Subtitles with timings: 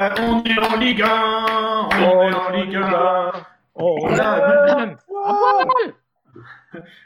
[0.00, 3.32] on est en Ligue 1, on est en Ligue 1.
[3.74, 4.96] Voilà,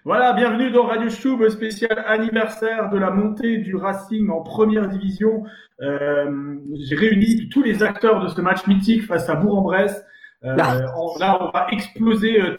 [0.04, 5.44] Voilà, bienvenue dans Radio Stube, spécial anniversaire de la montée du Racing en première division.
[5.82, 6.56] Euh,
[6.88, 10.04] J'ai réuni tous les acteurs de ce match mythique face à Bourg-en-Bresse.
[10.44, 10.56] Euh,
[10.96, 12.56] on- là, on va exploser euh,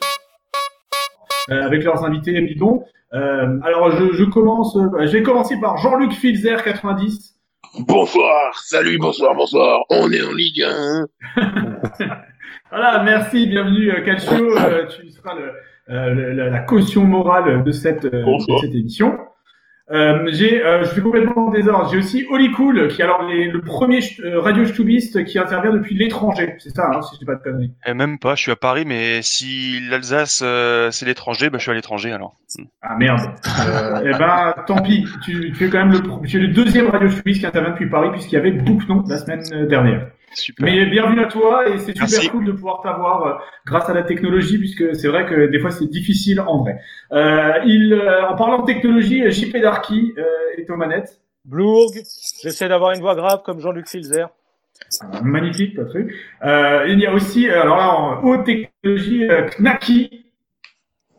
[1.49, 2.83] euh, avec leurs invités bidons.
[3.13, 4.75] Euh, alors, je, je commence.
[4.77, 7.35] euh, je vais commencer par Jean-Luc Filzer, 90.
[7.79, 9.83] Bonsoir, salut, bonsoir, bonsoir.
[9.89, 11.07] On est en Ligue 1.
[12.69, 14.57] Voilà, merci, bienvenue euh, Calcio.
[14.57, 15.51] Euh, tu seras le,
[15.93, 18.61] euh, la, la caution morale de cette, Bonsoir.
[18.61, 19.17] de cette émission.
[19.89, 21.89] Euh, j'ai, euh, je suis complètement en désordre.
[21.91, 25.71] J'ai aussi Oli Cool, qui est alors les- le premier euh, radio stubiste qui intervient
[25.73, 26.55] depuis l'étranger.
[26.59, 27.73] C'est ça, hein, si je dis pas de conneries.
[27.85, 31.63] Et même pas, je suis à Paris, mais si l'Alsace euh, c'est l'étranger, bah, je
[31.63, 32.35] suis à l'étranger alors.
[32.81, 33.19] Ah merde.
[33.67, 35.05] Euh, eh ben, tant pis.
[35.25, 37.89] Tu, tu es quand même le, tu es le deuxième radio stubiste qui intervient depuis
[37.89, 40.07] Paris, puisqu'il y avait Boucnon la semaine euh, dernière.
[40.33, 40.65] Super.
[40.65, 42.29] Mais bienvenue à toi et c'est super Merci.
[42.29, 43.33] cool de pouvoir t'avoir euh,
[43.65, 46.79] grâce à la technologie puisque c'est vrai que des fois c'est difficile en vrai.
[47.11, 50.23] Euh, il, euh, en parlant de technologie, JP Darky euh,
[50.57, 51.19] est aux manettes.
[51.43, 51.91] Blourg,
[52.41, 54.29] j'essaie d'avoir une voix grave comme Jean-Luc Filzer.
[55.03, 56.13] Euh, magnifique, pas truc.
[56.43, 60.25] Euh, il y a aussi, alors là en haute technologie, euh, Knacky.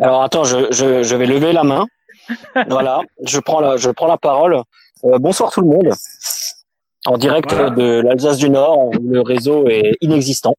[0.01, 1.87] Alors attends, je, je, je vais lever la main.
[2.69, 4.63] voilà, je prends la, je prends la parole.
[5.05, 5.93] Euh, bonsoir tout le monde.
[7.06, 7.70] En direct Voilà.
[7.70, 10.55] de l'Alsace du Nord, où le réseau est inexistant.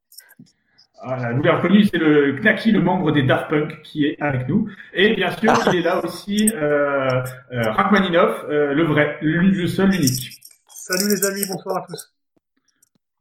[1.05, 4.47] Voilà, vous l'avez reconnu, c'est le Knacky, le membre des Daft Punk qui est avec
[4.47, 4.69] nous.
[4.93, 7.09] Et bien sûr, il est là aussi euh,
[7.51, 10.31] euh, Rachmaninoff, euh, le vrai, le, le seul, l'unique.
[10.67, 12.13] Salut les amis, bonsoir à tous.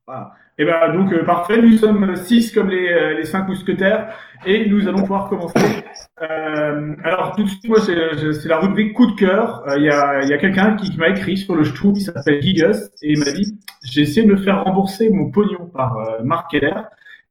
[0.07, 0.33] Voilà.
[0.59, 4.15] Et ben donc euh, parfait, nous sommes six comme les, euh, les cinq mousquetaires
[4.45, 5.59] et nous allons pouvoir commencer.
[6.21, 9.63] Euh, alors tout de suite, moi c'est la rubrique coup de cœur.
[9.69, 11.99] Euh, Il y a, il y a quelqu'un qui, qui m'a écrit sur le Schtroumpf,
[11.99, 15.67] il s'appelle Gigas et il m'a dit j'ai essayé de me faire rembourser mon pognon
[15.73, 16.75] par euh, Marc Keller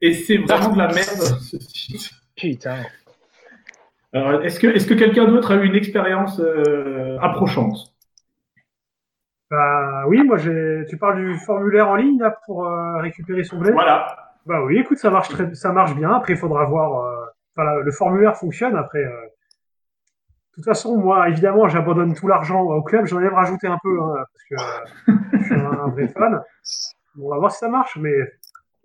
[0.01, 1.21] et c'est vraiment de la merde.
[1.41, 2.09] ce site.
[2.35, 2.77] Putain.
[4.13, 7.90] Alors, Est-ce que est-ce que quelqu'un d'autre a eu une expérience euh, approchante?
[9.51, 10.85] Bah oui, moi j'ai.
[10.89, 13.71] Tu parles du formulaire en ligne là pour euh, récupérer son blé?
[13.73, 14.17] Voilà.
[14.47, 16.11] Bah oui, écoute, ça marche très, ça marche bien.
[16.15, 17.05] Après, il faudra voir.
[17.05, 18.77] euh, Enfin, la- le formulaire fonctionne.
[18.77, 23.05] Après, euh, de toute façon, moi, évidemment, j'abandonne tout l'argent au club.
[23.07, 26.07] J'en ai même rajouté un peu hein, parce que euh, je suis un, un vrai
[26.07, 26.41] fan.
[27.21, 28.13] On va voir si ça marche, mais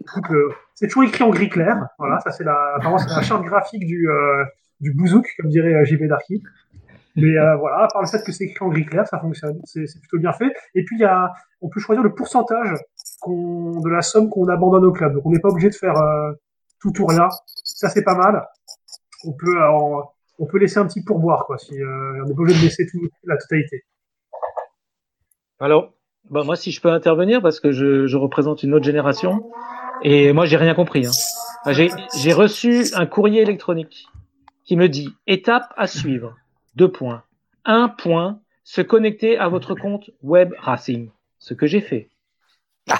[0.00, 0.24] écoute,
[0.74, 1.86] c'est toujours écrit en gris clair.
[2.00, 4.08] Voilà, ça c'est la, apparemment, c'est la charte graphique du
[4.80, 6.42] du bouzouk, comme dirait JB Darky.
[7.16, 9.58] Mais euh, voilà, à part le fait que c'est écrit en gris clair, ça fonctionne,
[9.64, 10.52] c'est plutôt bien fait.
[10.74, 11.32] Et puis y a,
[11.62, 12.76] on peut choisir le pourcentage
[13.26, 15.14] de la somme qu'on abandonne au club.
[15.14, 16.32] Donc on n'est pas obligé de faire euh,
[16.80, 17.28] tout ou rien.
[17.64, 18.46] Ça c'est pas mal.
[19.24, 21.56] On peut, euh, en- on peut laisser un petit pourboire quoi.
[21.56, 23.84] Si euh, on n'est pas obligé de laisser tout, la totalité.
[25.58, 25.94] Alors,
[26.30, 29.50] bah moi, si je peux intervenir, parce que je, je représente une autre génération,
[30.02, 31.06] et moi, j'ai rien compris.
[31.06, 31.72] Hein.
[31.72, 34.06] J'ai reçu un courrier électronique
[34.64, 36.36] qui me dit étape à suivre.
[36.76, 37.24] Deux points.
[37.64, 38.40] Un point.
[38.64, 41.10] Se connecter à votre compte Web Racing.
[41.38, 42.10] Ce que j'ai fait.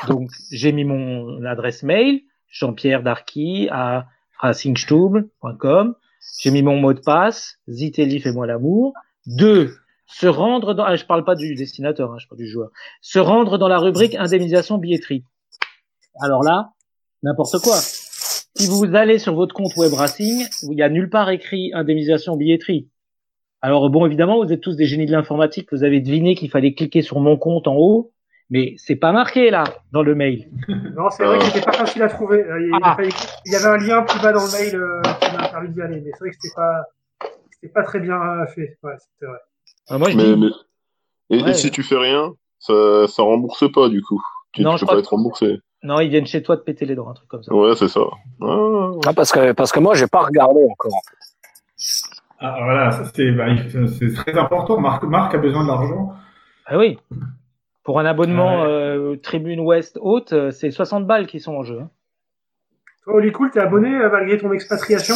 [0.09, 4.07] Donc, j'ai mis mon adresse mail, Jean-Pierre Darky à
[4.39, 5.95] racingstube.com.
[6.41, 8.95] J'ai mis mon mot de passe, Zitelli fais-moi l'amour.
[9.27, 9.77] Deux,
[10.07, 12.71] se rendre dans, ah, je parle pas du destinateur, hein, je parle du joueur.
[13.01, 15.25] Se rendre dans la rubrique indemnisation billetterie.
[16.21, 16.73] Alors là,
[17.23, 17.77] n'importe quoi.
[17.77, 22.37] Si vous allez sur votre compte Web Racing, il y a nulle part écrit indemnisation
[22.37, 22.89] billetterie.
[23.63, 26.75] Alors bon, évidemment, vous êtes tous des génies de l'informatique, vous avez deviné qu'il fallait
[26.75, 28.13] cliquer sur mon compte en haut,
[28.51, 30.49] mais c'est pas marqué là dans le mail.
[30.97, 32.45] Non, c'est vrai que c'était pas facile à trouver.
[32.49, 32.95] Il, Ah.
[32.97, 33.09] fallait-
[33.47, 35.83] il y avait un lien plus bas dans le mail euh, qui m'a permis d'y
[35.83, 36.85] aller, mais c'est vrai que c'était pas,
[37.51, 38.19] c'était pas très bien
[38.55, 38.79] fait.
[38.83, 39.39] Ouais, c'était vrai.
[39.89, 40.47] Alors moi, je Mais, dis, mais-
[41.39, 41.51] Et, Ouais.
[41.51, 44.23] et si tu fais rien, ça, ça rembourse pas du coup.
[44.53, 45.59] Tu, Non, tu je peux crois pas être remboursé.
[45.83, 47.53] non, ils viennent chez toi te péter les dents, un truc comme ça.
[47.53, 48.01] Ouais, c'est ça.
[48.43, 48.91] Ah.
[49.07, 51.01] Ah, parce que parce que moi j'ai pas regardé encore.
[52.39, 53.47] Ah, voilà, ça, c'est bah,
[53.99, 54.79] c'est très important.
[54.79, 56.13] Marc, Marc a besoin de l'argent.
[56.67, 56.99] Ah oui.
[57.83, 58.69] Pour un abonnement Ouais.
[58.69, 61.81] euh, Tribune Ouest haute, euh, c'est 60 balles qui sont en jeu.
[61.81, 61.91] hein.
[63.05, 65.15] Toi, Oli Cool, t'es abonné malgré ton expatriation?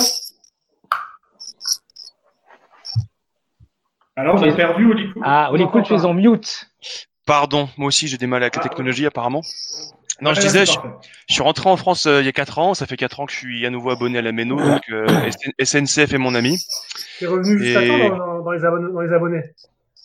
[4.16, 5.22] Alors, on a perdu Oli Cool.
[5.24, 6.70] Ah, Oli Cool, tu es en mute.
[7.26, 9.42] Pardon, moi aussi j'ai des mal avec la Ah, technologie apparemment.
[10.22, 10.72] Non, Ah, je disais, je,
[11.28, 13.32] suis rentré en France euh, il y a 4 ans, ça fait 4 ans que
[13.32, 16.58] je suis à nouveau abonné à la Méno, donc euh, SN- SNCF est mon ami.
[17.18, 19.42] T'es revenu juste à Et- temps dans, dans- dans les abonnés, dans les abonnés.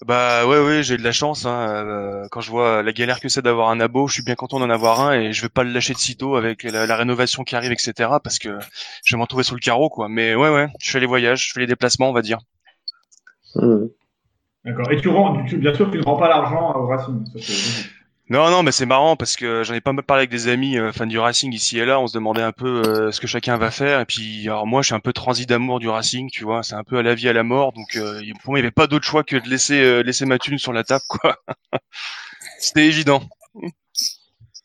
[0.06, 3.30] Bah ouais ouais, j'ai de la chance hein, euh, quand je vois la galère que
[3.30, 5.64] c'est d'avoir un abo, je suis bien content d'en avoir un et je vais pas
[5.64, 8.58] le lâcher de sitôt avec la, la rénovation qui arrive etc parce que
[9.06, 10.10] je vais m'en trouver sur le carreau quoi.
[10.10, 12.40] Mais ouais ouais, je fais les voyages, je fais les déplacements on va dire.
[13.56, 13.86] Hmm.
[14.66, 14.92] D'accord.
[14.92, 17.24] Et tu rends, tu- bien sûr, tu ne rends pas l'argent au Racing.
[17.40, 17.54] Ça,
[18.30, 20.80] Non, non, mais c'est marrant parce que j'en ai pas mal parlé avec des amis
[20.80, 22.00] euh, fans du Racing ici et là.
[22.00, 24.00] On se demandait un peu euh, ce que chacun va faire.
[24.00, 26.64] Et puis, alors moi, je suis un peu transi d'amour du Racing, tu vois.
[26.64, 27.72] C'est un peu à la vie, à la mort.
[27.74, 30.26] Donc, euh, pour moi, il n'y avait pas d'autre choix que de laisser euh, laisser
[30.26, 31.38] ma thune sur la table, quoi.
[32.60, 33.22] C'était évident.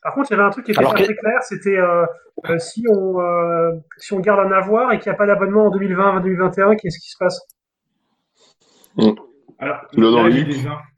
[0.01, 2.05] Par contre, il y avait un truc qui était Alors pas très clair, c'était euh,
[2.49, 5.67] euh, si on euh, si on garde un avoir et qu'il n'y a pas d'abonnement
[5.67, 7.39] en 2020, 2021, qu'est-ce qui se passe?
[9.59, 10.90] Alors, Tu l'as dans là, le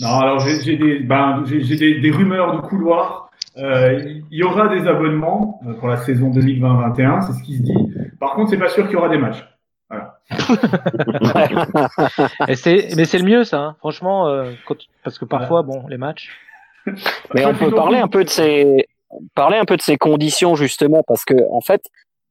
[0.00, 3.30] Non, alors j'ai j'ai des, ben, j'ai j'ai des, des rumeurs de couloir.
[3.56, 3.98] Euh,
[4.30, 7.74] Il y aura des abonnements euh, pour la saison 2020-21, c'est ce qui se dit.
[8.20, 9.44] Par contre, c'est pas sûr qu'il y aura des matchs.
[12.48, 13.58] Et c'est, mais c'est le mieux, ça.
[13.60, 13.76] hein.
[13.78, 16.30] Franchement, euh, quand- parce que parfois, bon, les matchs.
[17.34, 18.86] Mais on peut parler un peu de ces
[19.34, 21.82] parler un peu de ces conditions justement parce que en fait,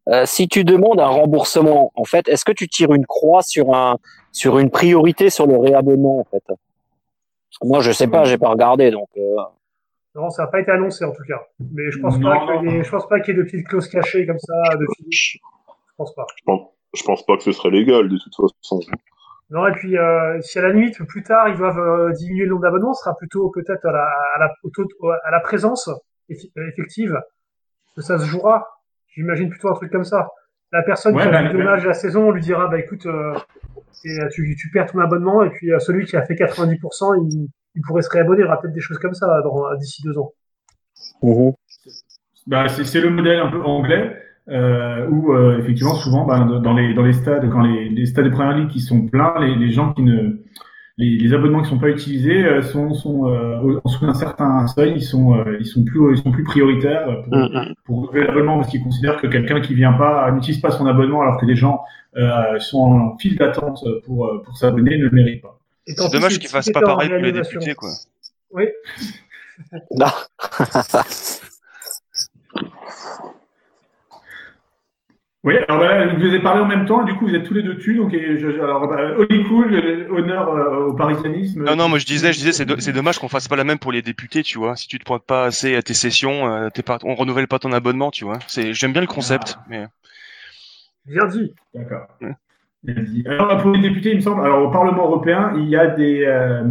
[0.09, 3.73] euh, si tu demandes un remboursement, en fait, est-ce que tu tires une croix sur
[3.75, 3.97] un
[4.31, 6.43] sur une priorité sur le réabonnement en fait?
[7.63, 9.09] Moi, je sais pas, j'ai pas regardé donc.
[9.17, 9.35] euh,
[10.15, 11.41] Non, ça n'a pas été annoncé en tout cas.
[11.59, 13.45] Mais je pense Non, pas qu'il y ait je pense pas qu'il y ait de
[13.45, 14.85] petites clauses cachées comme ça de.
[15.11, 15.37] Je
[15.97, 16.25] pense pas.
[16.37, 16.61] Je pense,
[16.93, 18.79] je pense pas que ce serait légal de toute façon.
[19.49, 22.49] Non, et puis euh, si à la limite plus tard ils doivent euh, diminuer le
[22.51, 24.03] nombre d'abonnements, ce sera plutôt peut-être à la,
[24.35, 24.87] à la, au taux-
[25.23, 25.89] à la présence
[26.29, 27.17] effective
[27.95, 28.67] que ça se jouera.
[29.15, 30.27] J'imagine plutôt un truc comme ça.
[30.73, 31.59] La personne Ouais, qui a bah, vu le bah.
[31.63, 33.33] dommage de la saison, on lui dira bah écoute, euh,
[34.33, 37.81] tu, tu perds ton abonnement et puis euh, celui qui a fait 90%, il, il
[37.83, 38.41] pourrait se réabonner.
[38.41, 40.33] Il y aura peut-être des choses comme ça dans- d'ici deux ans.
[42.45, 44.15] Bah, c'est c'est le modèle un peu anglais
[44.49, 48.25] euh, où euh, effectivement souvent bah, dans les dans les stades quand les, les stades
[48.25, 50.39] de première ligue qui sont pleins les, les gens qui ne
[50.97, 54.67] les, les abonnements qui sont pas utilisés euh, sont sont euh, en dessous d'un certain
[54.67, 58.25] seuil ils sont euh, ils sont plus ils sont plus prioritaires pour Mm, pour renouveler
[58.25, 61.45] l'abonnement parce qu'ils considèrent que quelqu'un qui vient pas n'utilise pas son abonnement alors que
[61.45, 61.83] des gens
[62.15, 65.59] euh, sont en file d'attente pour pour s'abonner ne le méritent pas.
[65.85, 67.89] C'est dommage qu'ils fassent pas pareil pour les députés, quoi.
[68.51, 68.65] Oui.
[69.91, 70.11] Non.
[75.43, 75.81] Oui, alors
[76.19, 77.95] je vous ai parlé en même temps, du coup vous êtes tous les deux dessus,
[77.95, 81.63] donc et je, je- alors bah, Oli Cool, honneur euh, au parisianisme.
[81.63, 83.63] Non, non, moi je disais, je disais, c'est do- c'est dommage qu'on fasse pas la
[83.63, 84.75] même pour les députés, tu vois.
[84.75, 87.59] Si tu te pointes pas assez à tes sessions, euh, t'es pas, on renouvelle pas
[87.59, 88.39] ton abonnement, tu vois.
[88.47, 89.85] C'est, j'aime bien le concept, mais
[91.05, 91.53] Bien dit.
[91.73, 92.07] D'accord.
[92.21, 92.33] Ouais.
[93.25, 96.23] Alors, pour les députés, il me semble, alors au Parlement européen, il y a des,
[96.25, 96.63] euh,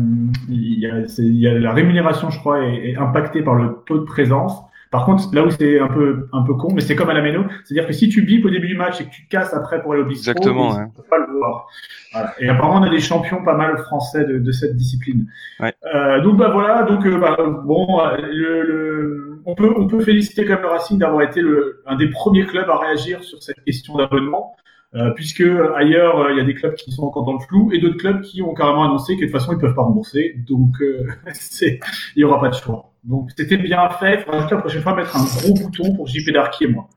[0.49, 3.55] il, y a, c'est- il y a la rémunération, je crois, est, est impactée par
[3.55, 4.63] le taux de présence.
[4.97, 7.21] Par contre, là où c'est un peu, un peu con, mais c'est comme à la
[7.21, 9.53] méno, c'est-à-dire que si tu bipes au début du match et que tu te casses
[9.53, 10.87] après pour aller au bistrot, Exactement, ouais.
[10.87, 11.67] ne peuvent pas le voir.
[12.13, 12.35] Voilà.
[12.39, 15.27] Et apparemment, on a des champions pas mal français de, de cette discipline.
[15.61, 15.75] Ouais.
[15.95, 20.01] Euh, donc bah voilà, donc euh, bah, bon, euh, le, le- on peut on peut
[20.01, 23.43] féliciter quand même le Racing d'avoir été le, un des premiers clubs à réagir sur
[23.43, 24.57] cette question d'abonnement.
[24.95, 25.43] Euh, puisque
[25.77, 27.97] ailleurs euh, il y a des clubs qui sont encore dans le flou et d'autres
[27.99, 30.77] clubs qui ont carrément annoncé que de toute façon ils peuvent pas rembourser, donc
[31.61, 31.81] il
[32.17, 32.93] y aura pas de choix.
[33.07, 34.15] Donc c'était bien fait.
[34.15, 36.89] Il faudra juste la prochaine fois mettre un gros bouton pour JP Darky et moi.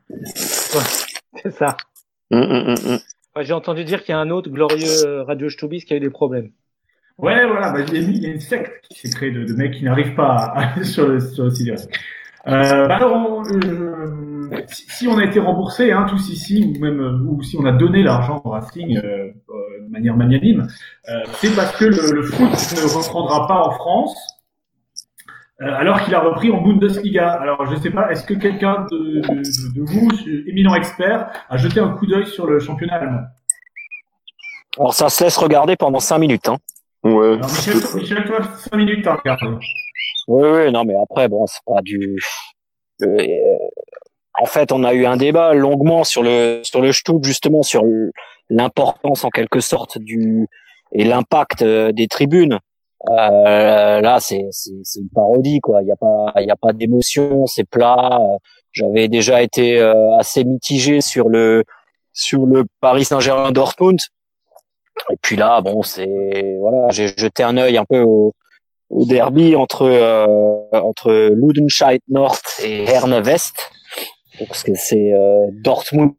[1.35, 1.77] C'est ça.
[2.31, 2.99] Mm, mm, mm.
[3.35, 5.97] Ouais, J'ai entendu dire qu'il y a un autre glorieux euh, Radio Stubis qui a
[5.97, 6.49] eu des problèmes.
[7.17, 9.43] Ouais, voilà, bah, il, y a, il y a une secte qui s'est créée de,
[9.43, 11.69] de mecs qui n'arrivent pas à aller sur le, sur le site.
[12.47, 16.99] Euh, bah alors, euh, si, si on a été remboursé, hein, tous ici, ou même
[17.01, 20.67] euh, ou si on a donné l'argent au Racing euh, euh, de manière magnanime,
[21.09, 24.15] euh, c'est parce que le, le foot ne reprendra pas en France,
[25.59, 27.31] alors qu'il a repris en Bundesliga.
[27.33, 30.09] Alors, je sais pas, est-ce que quelqu'un de, de, de vous,
[30.47, 33.21] éminent expert, a jeté un coup d'œil sur le championnat allemand?
[34.77, 36.47] Alors ça se laisse regarder pendant cinq minutes.
[36.47, 36.57] Hein.
[37.03, 37.33] Ouais.
[37.33, 39.47] Alors, Michel, Michel, toi, 5 minutes à regarder.
[40.27, 42.19] Oui, oui, non, mais après, bon, c'est pas du.
[43.01, 43.57] euh,
[44.39, 47.83] en fait, on a eu un débat longuement sur le sur le Stut, justement sur
[48.49, 50.47] l'importance en quelque sorte du
[50.91, 52.59] et l'impact euh, des tribunes.
[53.07, 55.81] Euh, là, c'est c'est une parodie, quoi.
[55.81, 58.19] Il y a pas il y a pas d'émotion, c'est plat.
[58.71, 61.63] J'avais déjà été euh, assez mitigé sur le
[62.13, 63.99] sur le Paris Saint-Germain Dortmund.
[65.11, 68.33] Et puis là, bon, c'est voilà, j'ai jeté un œil un peu au
[68.89, 73.71] au derby entre euh, entre Ludenscheid Nord et Herne West
[74.47, 76.15] parce que c'est euh, Dortmund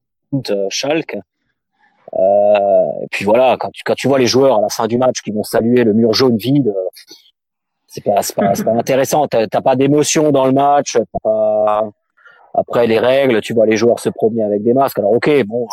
[0.51, 1.17] euh, Schalke
[2.13, 5.23] et puis voilà quand tu quand tu vois les joueurs à la fin du match
[5.23, 6.89] qui vont saluer le mur jaune vide euh,
[7.87, 9.27] c'est pas pas, pas intéressant.
[9.27, 11.89] T'as pas d'émotion dans le match pas-
[12.55, 14.99] après les règles tu vois les joueurs se promener avec des masques.
[14.99, 15.67] Alors ok bon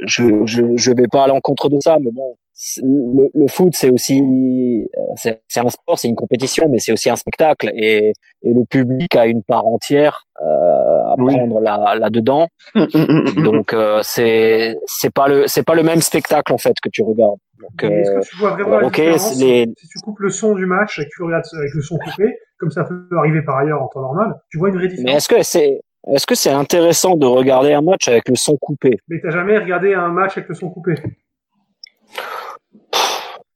[0.00, 2.36] je je je vais pas à l'encontre de ça mais bon
[2.82, 6.92] le, le foot c'est aussi euh, c'est c'est un sport c'est une compétition mais c'est
[6.92, 7.70] aussi un spectacle.
[7.74, 11.34] Et, et le public a une part entière euh, à Oui.
[11.34, 12.48] prendre là là dedans
[13.44, 17.02] donc euh, c'est c'est pas le c'est pas le même spectacle en fait que tu
[17.02, 17.38] regardes.
[17.60, 19.98] Donc, Mais Est-ce euh, que tu vois vraiment alors, la ok, différence les- si tu
[20.00, 22.84] coupes le son du match et que tu regardes avec le son coupé, comme ça
[22.84, 25.16] peut arriver par ailleurs en temps normal, tu vois une vraie mais différence.
[25.16, 28.98] est-ce que c'est est-ce que c'est intéressant de regarder un match avec le son coupé?
[29.08, 30.94] Mais t'as jamais regardé un match avec le son coupé?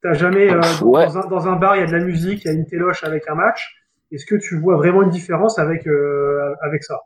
[0.03, 1.05] T'as jamais euh, dans, Ouais.
[1.05, 2.65] dans un, dans un bar il y a de la musique, il y a une
[2.65, 3.75] téloche avec un match.
[4.11, 6.99] Est-ce que tu vois vraiment une différence avec euh, avec ça?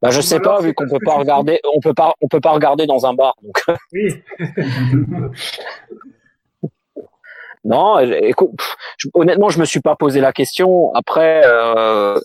[0.00, 2.40] Bah je sais alors, pas vu qu'on peut pas regarder on peut pas on peut
[2.40, 3.34] pas regarder dans un bar.
[3.42, 3.62] Donc
[3.92, 4.22] Oui.
[7.64, 8.50] non, écoute,
[8.98, 10.92] je- honnêtement, je me suis pas posé la question.
[10.94, 12.18] Après euh,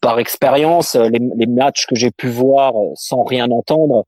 [0.00, 4.04] par expérience, les, les matchs que j'ai pu voir sans rien entendre,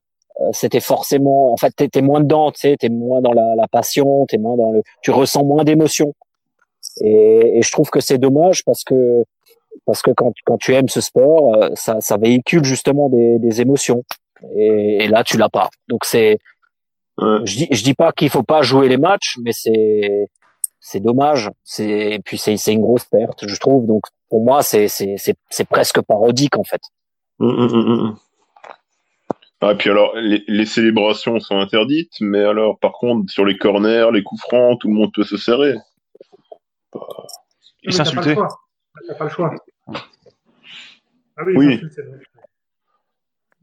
[0.53, 3.67] c'était forcément en fait t'es t'es moins dedans, tu sais, t'es moins dans la, la
[3.67, 6.13] passion, t'es moins dans le tu ressens moins d'émotions.
[7.01, 9.23] Et, et je trouve que c'est dommage parce que
[9.85, 13.61] parce que quand, quand tu aimes ce sport, euh, ça, ça véhicule justement des, des
[13.61, 14.03] émotions.
[14.55, 15.69] Et, et là, tu l'as pas.
[15.87, 16.37] Donc c'est,
[17.21, 17.39] Ouais.
[17.43, 20.29] je dis, je dis pas qu'il faut pas jouer les matchs, mais c'est,
[20.79, 21.51] c'est dommage.
[21.65, 23.85] C'est, et puis c'est, c'est une grosse perte, je trouve.
[23.87, 26.79] Donc pour moi, c'est, c'est, c'est, c'est presque parodique en fait.
[27.39, 28.17] Hum, hum, hum.
[29.61, 34.07] Ah, puis alors, les, les célébrations sont interdites, mais alors, par contre, sur les corners,
[34.13, 35.75] les coups francs, tout le monde peut se serrer.
[37.89, 38.29] S'insulter.
[38.29, 38.47] le choix.
[39.07, 39.55] T'as pas le choix.
[39.87, 41.81] Ah oui, Oui.
[41.93, 42.19] c'est vrai.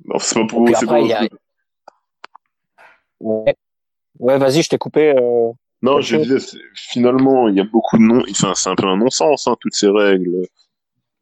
[0.04, 1.28] Non, c'est pas pour après, pas- a-
[3.20, 3.56] Ouais,
[4.18, 5.14] ouais vas-y, je t'ai coupé.
[5.16, 5.50] euh,
[5.82, 8.22] Non, je disais, finalement, il y a beaucoup de non.
[8.30, 10.46] Enfin, c'est un peu un non-sens, hein, toutes ces règles.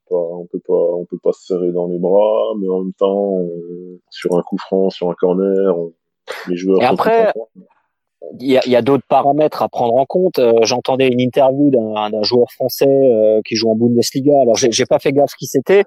[0.09, 2.93] Pas- on peut pas, on peut pas se serrer dans les bras, mais en même
[2.93, 5.93] temps, on- sur un coup franc, sur un corner, on-
[6.49, 6.83] les joueurs.
[6.83, 7.33] Et après,
[8.41, 10.39] il y a, y a d'autres paramètres à prendre en compte.
[10.39, 14.33] Euh, J'entendais une interview d'un joueur français euh, qui joue en Bundesliga.
[14.41, 15.85] Alors j'ai pas fait gaffe qui c'était,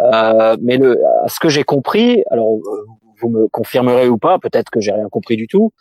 [0.00, 2.58] euh, mais le, à ce que j'ai compris, alors
[3.20, 5.72] vous me confirmerez ou pas, peut-être que j'ai rien compris du tout,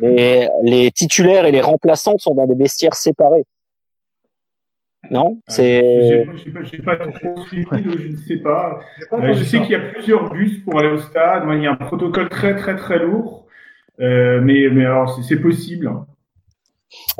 [0.00, 3.44] mais les titulaires et les remplaçants sont dans des vestiaires séparés.
[5.10, 6.26] Non, c'est
[6.84, 8.78] pas, trop suivi, donc je ne sais pas.
[9.12, 11.44] Euh, je sais qu'il y a plusieurs bus pour aller au stade.
[11.52, 13.46] Il y a un protocole très très très lourd.
[14.00, 15.90] Euh, mais, mais alors, c'est- c'est possible.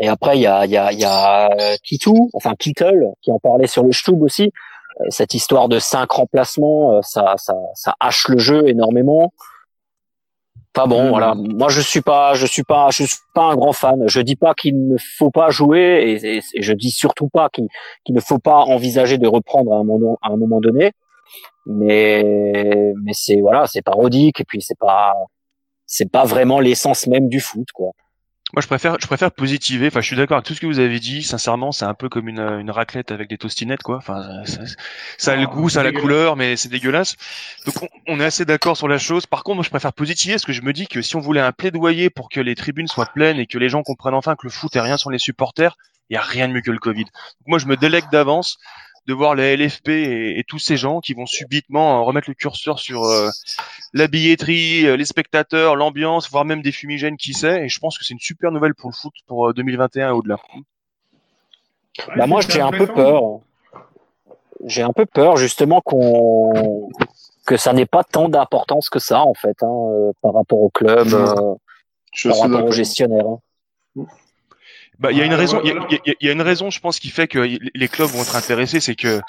[0.01, 3.07] Et après, il y a, il y a, il y a euh, Kitou, enfin Kittel,
[3.21, 4.53] qui en parlait sur le Stub aussi.
[5.01, 9.33] Euh, Cette histoire de cinq remplacements, ça, ça, ça hache le jeu énormément.
[10.79, 11.35] Enfin bon, voilà.
[11.35, 14.05] Moi, je suis pas, je suis pas, je suis pas un grand fan.
[14.07, 17.49] Je dis pas qu'il ne faut pas jouer, et, et- et je dis surtout pas
[17.49, 17.67] qu'il
[18.05, 20.93] qu'il ne faut pas envisager de reprendre à un moment, à un moment donné.
[21.67, 25.13] Mais, mais c'est voilà, c'est parodique, et puis c'est pas,
[25.87, 27.93] c'est pas vraiment l'essence même du foot, quoi.
[28.55, 29.89] Moi, je préfère, je préfère positiver.
[29.89, 31.23] Enfin, je suis d'accord avec tout ce que vous avez dit.
[31.23, 33.99] Sincèrement, c'est un peu comme une, une raclette avec des tostinettes, quoi.
[33.99, 34.63] Enfin, ça,
[35.19, 37.17] ça a le Ah, goût, ça a la couleur, mais c'est dégueulasse.
[37.67, 39.27] Donc, on, on est assez d'accord sur la chose.
[39.27, 41.43] Par contre, moi, je préfère positiver parce que je me dis que si on voulait
[41.43, 44.47] un plaidoyer pour que les tribunes soient pleines et que les gens comprennent enfin que
[44.47, 45.77] le foot est rien sans les supporters,
[46.09, 47.05] il y a rien de mieux que le Covid.
[47.05, 47.13] Donc,
[47.47, 48.57] moi, je me délègue d'avance
[49.09, 52.35] de voir la LFP et, et tous ces gens qui vont subitement euh, remettre le
[52.35, 53.31] curseur sur euh,
[53.95, 57.65] la billetterie, euh, les spectateurs, l'ambiance, voire même des fumigènes, qui sait.
[57.65, 60.13] Et je pense que c'est une super nouvelle pour le foot pour euh, 2021 et
[60.13, 60.37] au-delà.
[62.17, 63.41] Bah moi j'ai un peu peur.
[64.67, 66.91] J'ai un peu peur justement qu'on
[67.47, 71.09] que ça n'ait pas tant d'importance que ça en fait hein, par rapport au club,
[71.15, 71.55] euh,
[72.13, 73.27] Je par rapport au gestionnaire.
[73.27, 73.41] hein.
[74.99, 76.81] Bah, il y a une Ah, raison, il y, a- y y une raison, je
[76.81, 77.39] pense, qui fait que
[77.75, 79.21] les clubs vont être intéressés, c'est que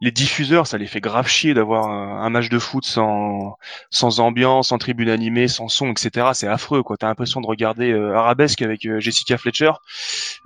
[0.00, 3.56] les diffuseurs, ça les fait grave chier d'avoir un, un match de foot sans,
[3.90, 6.34] sans ambiance, sans tribune animée, sans son, etc.
[6.34, 6.96] C'est affreux, quoi.
[6.98, 9.72] T'as l'impression de regarder euh, Arabesque avec euh, Jessica Fletcher.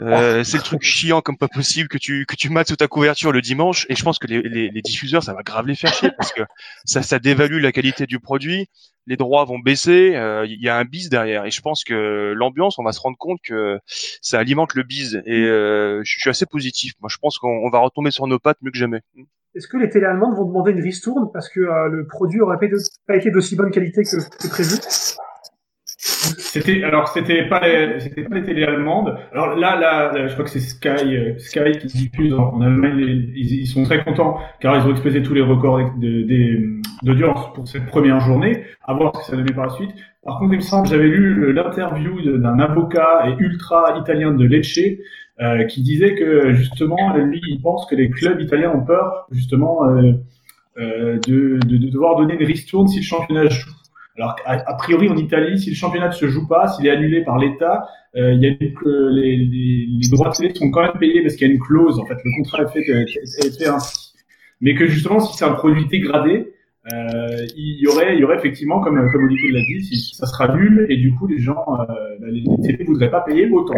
[0.01, 2.89] Euh, c'est le truc chiant comme pas possible que tu que tu mates sous ta
[2.89, 3.87] couverture le dimanche.
[3.89, 6.33] Et je pense que les, les, les diffuseurs, ça va grave les faire chier parce
[6.33, 6.43] que
[6.85, 8.69] ça, ça dévalue la qualité du produit.
[9.07, 10.15] Les droits vont baisser.
[10.15, 11.45] euh, Il y a un bis derrière.
[11.45, 13.79] Et je pense que l'ambiance, on va se rendre compte que
[14.21, 15.23] ça alimente le bise.
[15.27, 16.93] Et euh, je suis assez positif.
[17.01, 19.01] Moi, je pense qu'on on va retomber sur nos pattes mieux que jamais.
[19.55, 22.59] Est-ce que les télé allemandes vont demander une ristourne parce que euh, le produit aurait
[22.59, 24.77] pas, été d'aussi bonne qualité que, que prévu?
[26.23, 27.61] C'était alors c'était pas
[27.99, 29.17] c'était pas les télé allemandes.
[29.33, 33.31] Alors là là, je crois que c'est Sky euh, Sky qui diffuse en, Allemagne.
[33.35, 35.81] ils, sont très contents car ils ont explosé tous les records
[37.03, 38.65] d'audience pour cette première journée.
[38.85, 39.91] À voir ce que ça donnait par la suite.
[40.25, 44.45] Par contre, il me semble j'avais lu le- l'interview d'un avocat et ultra italien de
[44.45, 44.79] Lecce
[45.41, 49.85] euh, qui disait que justement lui il pense que les clubs italiens ont peur justement
[49.89, 50.13] euh,
[50.79, 53.71] euh, de, de, de devoir donner une ristourne si le championnat joue.
[54.17, 57.23] Alors a, priori en Italie, si le championnat ne se joue pas, s'il est annulé
[57.25, 60.71] par l'État, euh, il y a une, que les, les, les droits de télé sont
[60.71, 61.99] quand même payés parce qu'il y a une clause.
[61.99, 64.13] En fait, le contrat est fait, est fait ainsi.
[64.61, 66.53] Mais que justement, si c'est un produit dégradé,
[66.93, 70.27] euh, il y aurait, il y aurait effectivement, comme comme Olivier l'a dit, si- ça
[70.27, 71.87] sera nul et du coup les gens, euh,
[72.21, 73.75] bah, les TP voudraient pas payer autant.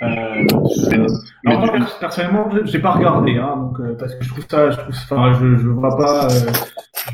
[0.00, 1.06] Euh, euh,
[1.46, 4.70] alors moi, pers- personnellement, j'ai pas regardé, hein, donc euh, parce que je trouve ça,
[4.70, 6.52] je trouve, enfin, je, je vois pas, euh,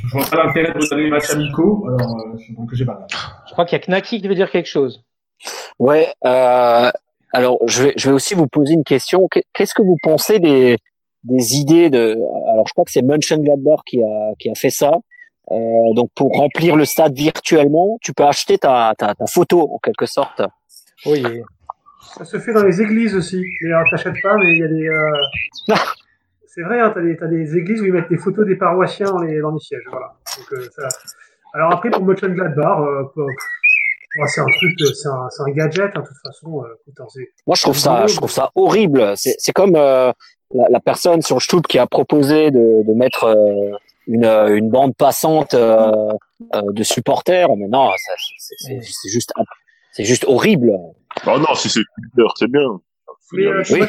[0.06, 2.92] je vois pas l'intérêt de regarder les matchs amicaux, alors euh, je- donc j'ai pas
[2.92, 3.14] regardé.
[3.46, 5.02] Je crois qu'il y a Knaki qui veut dire quelque chose.
[5.78, 6.08] Ouais.
[6.26, 6.90] Euh,
[7.32, 9.28] alors, je vais, je vais aussi vous poser une question.
[9.28, 10.76] Qu'est- Qu'est-ce que vous pensez des,
[11.24, 12.12] des idées de
[12.52, 14.92] Alors, je crois que c'est Mönchengladbach qui a, qui a fait ça.
[15.50, 15.56] Euh,
[15.94, 20.06] donc, pour remplir le stade virtuellement, tu peux acheter ta, ta, ta photo en quelque
[20.06, 20.42] sorte.
[21.06, 21.22] Oui.
[22.16, 23.42] Ça se fait dans les églises aussi.
[23.62, 24.88] Mais alors, t'achètes pas, mais il y a des.
[24.88, 25.74] Euh...
[26.46, 29.18] C'est vrai, hein, t'as des, des églises où ils mettent des photos des paroissiens dans
[29.22, 29.82] les, dans les sièges.
[29.90, 30.14] Voilà.
[30.38, 30.86] Donc, euh, ça...
[31.52, 35.52] Alors après, pour Mönchengladbach, euh, pour- bon, c'est un truc, euh, c'est un, c'est un
[35.52, 36.62] gadget, hein, de toute façon.
[36.62, 39.14] Euh, Moi, je trouve ça, je trouve ça horrible.
[39.16, 40.12] C'est, c'est comme euh,
[40.52, 44.70] la, la personne sur Stub qui a proposé de, de mettre euh, une, euh, une
[44.70, 45.90] bande passante euh,
[46.54, 47.48] euh, de supporters.
[47.56, 48.78] Mais non, c'est
[49.08, 49.32] juste,
[49.92, 50.70] c'est juste horrible.
[51.26, 52.80] Oh non, si c'est Twitter, c'est bien.
[53.32, 53.80] Mais euh, les tu Oui.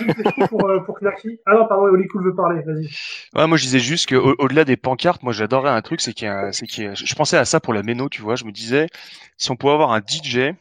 [0.49, 0.97] pour, euh, pour
[1.45, 2.89] Ah non, pardon, Oli Cool veut parler, vas-y.
[3.35, 6.13] Ouais, moi je disais juste que au- au-delà des pancartes, moi j'adorerais un truc, c'est
[6.13, 8.21] qu'il y a, c'est qu'il y a- je pensais à ça pour la méno, tu
[8.21, 8.87] vois, je me disais
[9.37, 10.53] si on pouvait avoir un DJ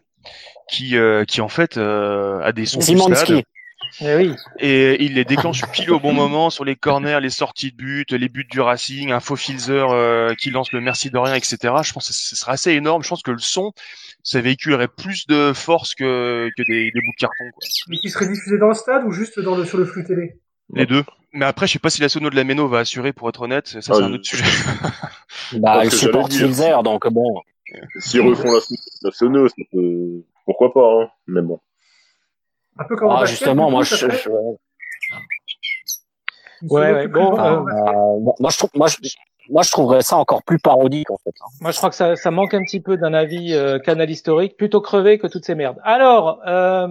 [0.69, 3.43] qui, euh, qui en fait euh, a des sons du stade
[3.99, 4.05] Zimanski.
[4.05, 4.35] Eh oui.
[4.59, 8.11] et il les déclenche pile au bon moment sur les corners, les sorties de but,
[8.13, 11.57] les buts du Racing, un faux filzer euh, qui lance le merci de rien, etc.
[11.83, 13.03] Je pense que ce serait assez énorme.
[13.03, 13.73] Je pense que le son,
[14.23, 17.69] ça véhiculerait plus de force que, que des, des bouts de carton, quoi.
[17.89, 20.39] Mais qui serait diffusé dans le stade ou juste dans le, sur le flux télé?
[20.73, 21.05] Les deux.
[21.33, 23.43] Mais après, je sais pas si la sono de la méno va assurer, pour être
[23.43, 23.67] honnête.
[23.67, 24.45] Ça, c'est Ah, un je- autre sujet.
[25.55, 26.33] Bah, que supporte.
[26.33, 27.41] Filzer, donc bon.
[27.99, 28.61] S'ils refont la,
[29.03, 30.25] la sono, ça peut...
[30.47, 31.09] pourquoi pas, hein.
[31.27, 31.61] Mais bon.
[32.79, 33.95] Un peu comme Ah, justement, moi, je,
[36.71, 38.97] Ouais, bon, euh, euh, moi, je trouve, moi, je,
[39.51, 41.35] moi, je trouverais ça encore plus parodique, en fait.
[41.43, 41.47] hein.
[41.61, 44.57] Moi, je crois que ça, ça manque un petit peu d'un avis euh, canal historique,
[44.57, 45.79] plutôt crevé que toutes ces merdes.
[45.85, 46.89] Alors, euh,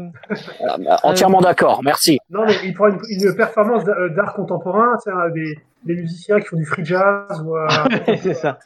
[0.59, 2.19] Voilà, bah, entièrement d'accord, merci.
[2.29, 6.45] Non, mais il prend une, une performance d'a- d'art contemporain, hein, des, des musiciens qui
[6.47, 7.67] font du free jazz ou euh,
[8.21, 8.59] c'est ça.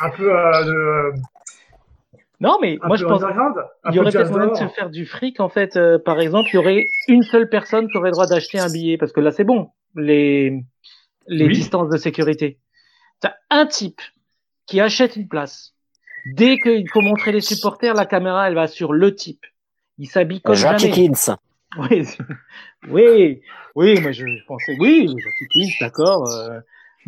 [0.00, 1.12] un peu euh, de,
[2.40, 4.56] Non, mais un moi, peu je pense underground, un il y aurait peut-être moyen de
[4.56, 5.40] se faire du fric.
[5.40, 8.26] En fait, euh, par exemple, il y aurait une seule personne qui aurait le droit
[8.26, 9.70] d'acheter un billet, parce que là, c'est bon.
[9.94, 10.62] Les
[11.26, 11.52] les Oui.
[11.54, 12.58] distances de sécurité.
[13.20, 14.00] T'as un type
[14.66, 15.74] qui achète une place.
[16.34, 19.44] Dès qu'il faut montrer les supporters, la caméra, elle va sur le type.
[19.98, 21.08] Il s'habille comme Jackie jamais.
[21.10, 21.36] Kins.
[21.78, 22.04] Oui,
[22.88, 23.42] oui,
[23.76, 26.58] oui, moi je, je pensais, oui, Jackie Kins, d'accord, euh,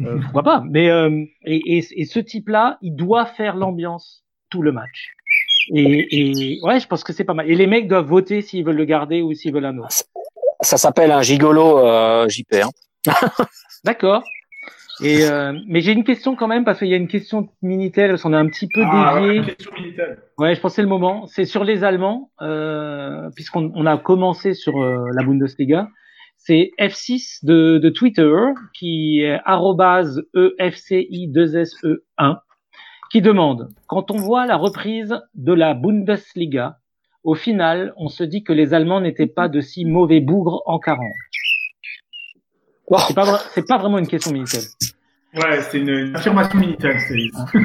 [0.01, 0.62] euh, pourquoi pas.
[0.71, 5.14] Mais euh, et, et, et ce type-là, il doit faire l'ambiance tout le match.
[5.75, 7.51] Et, et ouais, je pense que c'est pas mal.
[7.51, 9.88] Et les mecs doivent voter s'ils veulent le garder ou s'ils veulent un autre.
[10.61, 12.55] Ça s'appelle un gigolo euh, JP.
[12.55, 12.70] Hein.
[13.85, 14.22] D'accord.
[15.03, 17.48] Et euh, mais j'ai une question quand même parce qu'il y a une question de
[17.62, 19.40] Minitel, parce qu'on a un petit peu Ah, dévié.
[19.40, 20.16] ouais, question militaire.
[20.38, 21.27] Ouais, je c'est le moment.
[21.27, 25.88] C'est sur les Allemands, euh, puisqu'on on a commencé sur euh, la Bundesliga.
[26.37, 28.33] C'est F6 de, de Twitter
[28.79, 32.38] qui est arrobase E EFCI2SE1
[33.12, 36.79] qui demande quand on voit la reprise de la Bundesliga,
[37.25, 40.79] au final, on se dit que les Allemands n'étaient pas de si mauvais bougres en
[40.79, 41.05] 40.
[42.87, 44.62] Oh, C'est pas, vra- c'est pas vraiment une question militaire.
[45.35, 46.98] Ouais, c'est une, affirmation militaire.
[47.07, 47.61] c'est-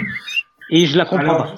[0.69, 1.55] Et je la comprends pas.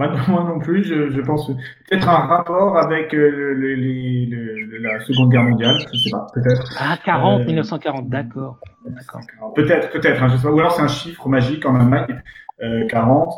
[0.00, 1.46] Moi, moi non plus, je, je pense
[1.88, 6.10] peut-être un rapport avec euh, le, le- les- le- la Seconde Guerre mondiale, je sais
[6.10, 6.72] pas, peut-être.
[6.78, 8.58] Ah, 40, Euh, 1940, d'accord.
[8.86, 9.20] D'accord.
[9.54, 10.52] Peut-être, peut-être, hein, je sais pas.
[10.52, 12.22] Ou alors c'est un chiffre magique en Allemagne,
[12.62, 13.34] euh, 40.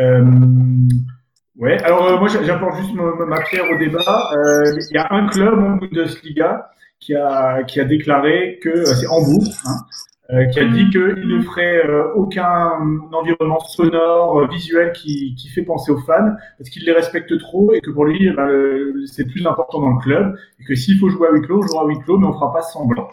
[0.00, 0.24] Euh,
[1.56, 4.30] ouais, alors euh, moi j'a- j'apporte juste ma, ma pierre au débat.
[4.32, 8.84] Euh, Il y a un club en Bundesliga qui a, qui a déclaré que, euh,
[8.84, 9.76] c'est Hambourg, hein,
[10.32, 12.72] euh, qui a dit qu'il ne ferait euh, aucun
[13.12, 17.72] environnement sonore, euh, visuel qui, qui fait penser aux fans, parce qu'il les respecte trop
[17.72, 18.48] et que pour lui, eh ben,
[19.06, 21.62] c'est plus important dans le club, et que s'il faut jouer à huis clos, on
[21.66, 23.08] jouera à huis clos, mais on fera pas semblant.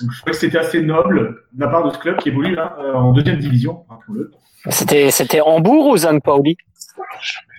[0.00, 2.58] Donc je trouvais que c'était assez noble de la part de ce club qui évolue
[2.58, 3.84] hein, en deuxième division.
[4.68, 6.56] C'était c'était Hambourg ou Zang Pauli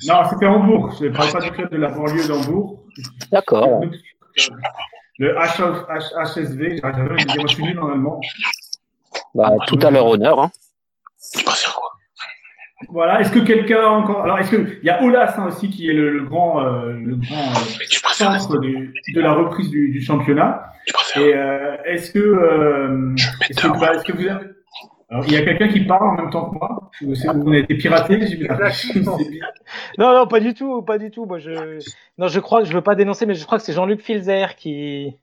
[0.08, 0.93] Non, c'était Hambourg.
[0.99, 2.84] Je ne parle pas du club de la banlieue d'Hambourg.
[3.32, 3.82] D'accord.
[5.19, 8.19] Le H- H- HSV, j'arrive à dire, suis nul en allemand.
[9.34, 10.39] Bah, tout à leur honneur.
[10.39, 10.51] Hein.
[11.36, 11.89] Tu préfères quoi?
[12.89, 14.21] Voilà, est-ce que quelqu'un a encore.
[14.23, 14.77] Alors, est-ce que.
[14.82, 18.13] Il y a Olas hein, aussi qui est le, le grand, euh, le grand euh,
[18.13, 20.63] centre du- de la reprise du, du championnat.
[20.86, 22.19] Tu préfères Et euh, est-ce que.
[22.19, 24.45] Euh, Je vais est-ce que, bah, est-ce que vous avez.
[25.10, 26.91] Alors, il y a quelqu'un qui parle en même temps que moi.
[27.46, 28.20] On a été piraté,
[29.98, 31.26] Non, non, pas du tout, pas du tout.
[31.26, 31.80] Moi, je,
[32.17, 34.56] non, je crois que je veux pas dénoncer, mais je crois que c'est Jean-Luc Filzer
[34.56, 35.15] qui,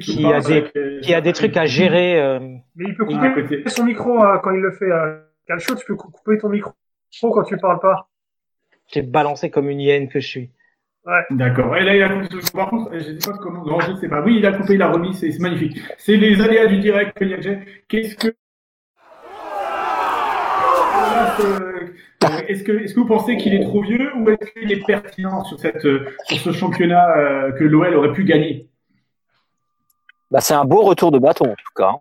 [0.00, 0.62] qui a des-
[1.00, 2.20] qui a des trucs à gérer.
[2.20, 2.40] euh,
[2.76, 4.90] Mais il peut couper son micro euh, quand il le fait.
[4.90, 6.72] Euh, Calcio, tu peux cou- couper ton micro
[7.20, 8.08] quand tu parles pas.
[8.92, 10.50] J'ai balancé comme une hyène que je suis.
[11.30, 11.76] D'accord.
[11.76, 12.36] Et là, il a coupé.
[12.52, 13.64] Par contre, je ne sais pas comment.
[13.64, 14.22] Non, je ne sais pas.
[14.22, 15.14] Oui, il a coupé, il a remis.
[15.14, 15.78] C'est c'est magnifique.
[15.98, 17.16] C'est les aléas du direct.
[17.88, 18.34] Qu'est-ce que.
[21.40, 21.88] Euh,
[22.48, 25.44] Est-ce que, est-ce que vous pensez qu'il est trop vieux ou est-ce qu'il est pertinent
[25.44, 28.68] sur, cette, euh, sur ce championnat euh, que l'OL aurait pu gagner?
[30.30, 31.88] Bah, c'est un beau retour de bâton, en tout cas.
[31.90, 31.98] hein.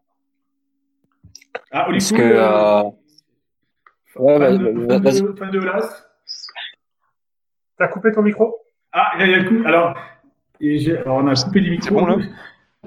[1.71, 2.83] Ah, Parce Olivier, que, euh,
[4.15, 5.21] ouais, bah, de, fan, vas-y.
[5.21, 6.05] de, fan de Olas
[7.77, 8.55] T'as coupé ton micro?
[8.91, 9.67] Ah, il y a le coup.
[9.67, 9.95] Alors,
[10.61, 11.87] et j'ai- alors, on a coupé du micro.
[11.89, 12.17] C'est bon, là?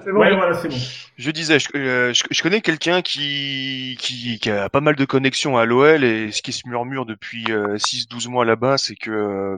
[0.05, 0.77] C'est bon Ouais, voilà, c'est bon.
[1.17, 5.05] Je disais, je, euh, je- je connais quelqu'un qui, qui, qui a pas mal de
[5.05, 7.47] connexions à l'OL et ce qui se murmure depuis
[7.79, 9.57] 6-12 mois là-bas, c'est que euh,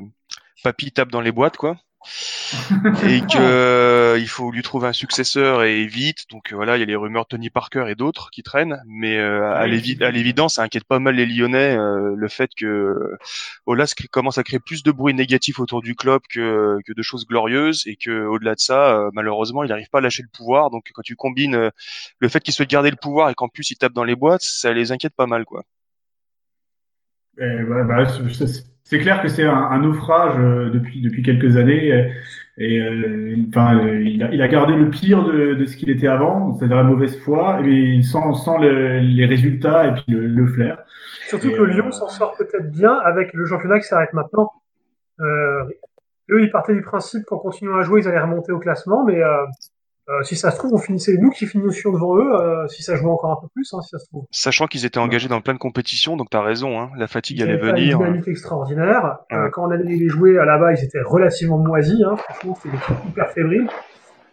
[0.62, 1.76] Papy tape dans les boîtes, quoi.
[3.02, 6.26] Et que euh, il faut lui trouver un successeur et vite.
[6.30, 9.16] Donc euh, voilà, il y a les rumeurs Tony Parker et d'autres qui traînent, mais
[9.18, 13.16] euh, à l'évidence, ça inquiète pas mal les Lyonnais euh, le fait que
[13.66, 17.26] Olas commence à créer plus de bruit négatif autour du club que, que de choses
[17.26, 20.70] glorieuses et que au-delà de ça, euh, malheureusement, il n'arrive pas à lâcher le pouvoir.
[20.70, 21.70] Donc quand tu combines
[22.18, 24.42] le fait qu'il souhaite garder le pouvoir et qu'en plus il tape dans les boîtes,
[24.42, 25.64] ça les inquiète pas mal, quoi.
[27.40, 32.10] Et voilà, bah, c'est- clair que c'est un, un naufrage euh, depuis depuis quelques années
[32.56, 35.90] et euh, enfin euh, il a, il a gardé le pire de, de ce qu'il
[35.90, 40.26] était avant, c'est-à-dire la mauvaise foi, mais sans sans le- les résultats et puis le,
[40.26, 40.78] le flair.
[41.28, 44.50] Surtout Et, que euh, Lyon s'en sort peut-être bien avec le championnat qui s'arrête maintenant.
[45.20, 45.64] Euh,
[46.30, 49.22] eux, ils partaient du principe qu'en continuant à jouer, ils allaient remonter au classement, mais
[50.08, 52.96] euh, si ça se trouve, on finissait nous qui finissions devant eux, euh, si ça
[52.96, 54.24] jouait encore un peu plus, hein, si ça se trouve.
[54.30, 57.42] Sachant qu'ils étaient engagés dans plein de compétitions, donc t'as raison, hein, la fatigue Ils
[57.42, 57.98] allait venir.
[58.00, 59.18] Une dynamique extraordinaire.
[59.32, 62.02] Euh, quand on allait les jouer à là-bas, ils étaient relativement moisis.
[62.04, 62.16] Hein.
[62.16, 63.68] Franchement, c'était des trucs hyper fébriles.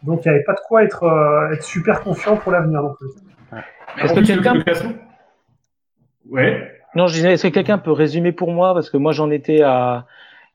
[0.04, 2.94] Donc, il n'y avait pas de quoi être, euh, être super confiant pour l'avenir non
[2.94, 3.08] plus.
[4.02, 4.64] Est-ce que quelqu'un-
[6.30, 6.72] Ouais.
[6.96, 8.74] Non, je disais, est-ce que quelqu'un peut résumer pour moi?
[8.74, 10.06] Parce que moi, j'en étais à.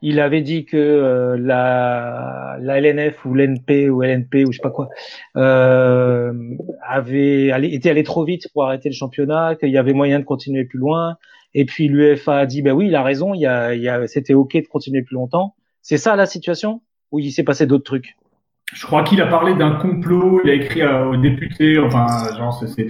[0.02, 4.62] Il avait dit que euh, la, la LNF ou l'NP ou LNP ou je sais
[4.62, 4.88] pas quoi
[5.36, 6.32] euh,
[6.86, 10.24] avait allé, était allé trop vite pour arrêter le championnat, qu'il y avait moyen de
[10.24, 11.16] continuer plus loin.
[11.52, 14.06] Et puis l'UEFA a dit, ben oui, il a raison, il y a, y a,
[14.06, 15.54] c'était ok de continuer plus longtemps.
[15.82, 16.80] C'est ça la situation?
[17.12, 18.16] Ou il s'est passé d'autres trucs?
[18.72, 22.06] Je crois qu'il a parlé d'un complot, il a écrit euh, aux députés, enfin,
[22.38, 22.86] genre, c'est-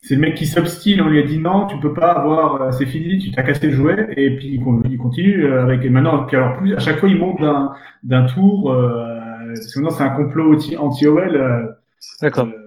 [0.00, 2.70] c'est le mec qui s'obstine, on lui a dit non, tu peux pas avoir, euh,
[2.72, 5.84] c'est fini, tu t'as cassé le jouet, et puis il con- il continue euh, avec,
[5.84, 7.72] et maintenant, puis alors plus, à chaque fois il monte d'un
[8.04, 11.36] d'un tour, euh, parce que maintenant c'est un complot anti- anti-OL.
[11.36, 11.66] euh,
[12.22, 12.46] D'accord.
[12.46, 12.64] euh,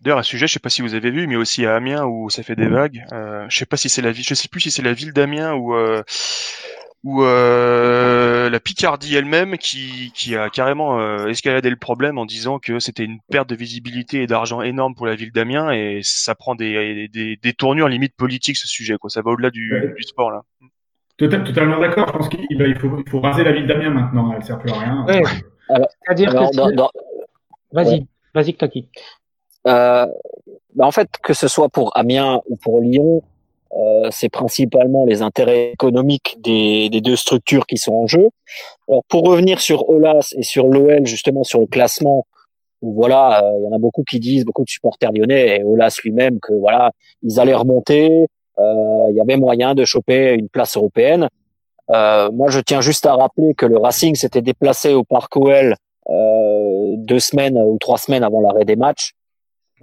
[0.00, 2.04] D'ailleurs, à ce sujet, je sais pas si vous avez vu, mais aussi à Amiens
[2.04, 3.02] où ça fait des vagues.
[3.12, 5.14] Euh, je sais pas si c'est la ville, je sais plus si c'est la ville
[5.14, 6.02] d'Amiens ou euh,
[7.04, 8.13] ou euh,
[8.54, 13.04] la Picardie elle-même qui qui a carrément euh, escaladé le problème en disant que c'était
[13.04, 17.08] une perte de visibilité et d'argent énorme pour la ville d'Amiens et ça prend des,
[17.08, 19.10] des des tournures limite politiques ce sujet quoi.
[19.10, 19.92] Ça va au-delà du, Ouais.
[19.96, 20.42] du sport là.
[21.16, 23.90] Total- totalement d'accord, je pense qu'il bah, il faut, il faut raser la ville d'Amiens
[23.90, 25.04] maintenant, elle sert plus à rien.
[25.06, 25.22] Ouais.
[26.06, 26.90] C'est-à-dire Alors, que dans- si- dans-
[27.72, 28.88] vas-y, vas-y, Taki.
[29.66, 30.06] Euh,
[30.76, 33.22] bah en fait, que ce soit pour Amiens ou pour Lyon,
[33.76, 38.30] euh, c'est principalement les intérêts économiques des, des deux structures qui sont en jeu.
[38.88, 42.24] Alors, pour revenir sur Olas et sur l'OL, justement sur le classement,
[42.82, 45.98] voilà, euh, il y en a beaucoup qui disent, beaucoup de supporters lyonnais et Olas
[46.04, 48.26] lui-même, que voilà, ils allaient remonter,
[48.58, 51.28] euh, il y avait moyen de choper une place européenne.
[51.88, 55.74] Moi, je tiens juste à rappeler que le Racing s'était déplacé au Parc OL
[56.08, 59.12] deux semaines ou trois semaines avant l'arrêt des matchs.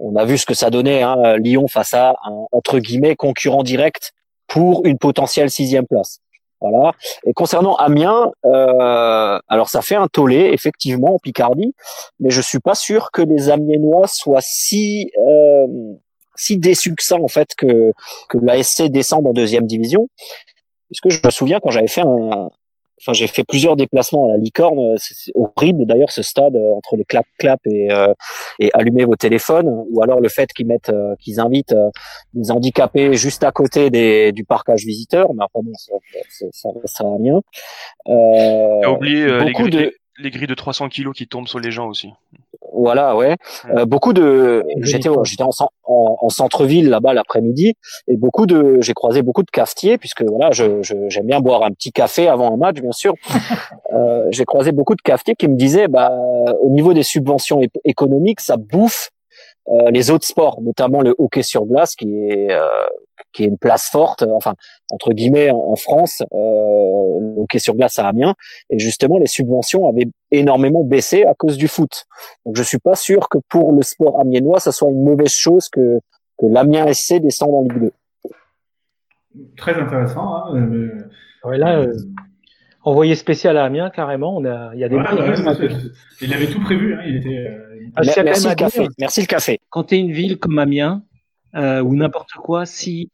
[0.04, 3.62] On a vu ce que ça donnait, hein, Lyon face à un entre guillemets concurrent
[3.62, 4.12] direct
[4.48, 6.18] pour une potentielle sixième place.
[6.60, 6.92] Voilà.
[7.24, 11.74] Et concernant Amiens, euh, alors ça fait un tollé effectivement en Picardie,
[12.20, 15.66] mais je suis pas sûr que les Amiénois soient si euh,
[16.36, 17.92] si déçus que ça en fait que
[18.28, 20.08] que l'ASC descende en deuxième division.
[20.88, 22.48] Parce que je me souviens quand j'avais fait un,
[23.02, 26.96] enfin j'ai fait plusieurs déplacements à la Licorne, c'est horrible d'ailleurs ce stade euh, entre
[26.96, 28.14] les clap clap et euh,
[28.58, 31.90] et allumer vos téléphones, ou alors le fait qu'ils mettent euh, qu'ils invitent euh,
[32.34, 35.94] des handicapés juste à côté des, du parcage visiteur, mais enfin bon ça
[36.30, 37.40] ça, ça, ça va bien.
[38.08, 41.70] Euh, oublié euh, les, beaucoup de les grilles de 300 kilos qui tombent sur les
[41.70, 42.10] gens aussi.
[42.74, 43.36] voilà, ouais.
[43.70, 47.74] Euh, beaucoup de, j'étais, j'étais en, cen- en, en centre-ville là-bas l'après-midi
[48.08, 51.62] et beaucoup de, j'ai croisé beaucoup de cafetiers puisque voilà, je, je- j'aime bien boire
[51.64, 53.14] un petit café avant un match, bien sûr.
[53.94, 56.12] euh, j'ai croisé beaucoup de cafetiers qui me disaient, bah,
[56.60, 59.10] au niveau des subventions é- économiques, ça bouffe
[59.72, 62.66] euh, les autres sports, notamment le hockey sur glace, qui est euh,
[63.32, 64.54] qui est une place forte, enfin
[64.90, 68.34] entre guillemets en, en France, euh, le hockey sur glace à Amiens,
[68.70, 72.04] et justement les subventions avaient énormément baissé à cause du foot.
[72.44, 75.68] Donc je suis pas sûr que pour le sport amiénois, ça soit une mauvaise chose
[75.68, 76.00] que
[76.38, 77.92] que l'Amiens SC descende en Ligue 2.
[79.56, 80.34] Très intéressant.
[80.34, 81.08] Hein, euh,
[81.44, 81.92] Ouais, là, euh,
[82.84, 84.36] envoyé spécial à Amiens, carrément.
[84.36, 85.68] On a, il y a des ouais, ouais, hein.
[86.20, 86.94] il avait tout prévu.
[86.94, 87.38] Hein, il était.
[87.48, 88.78] euh, Ah, Merci le à café.
[88.80, 89.58] dire, Merci le café.
[89.70, 91.02] quand tu es une ville comme Amiens,
[91.54, 93.10] euh, ou n'importe quoi, si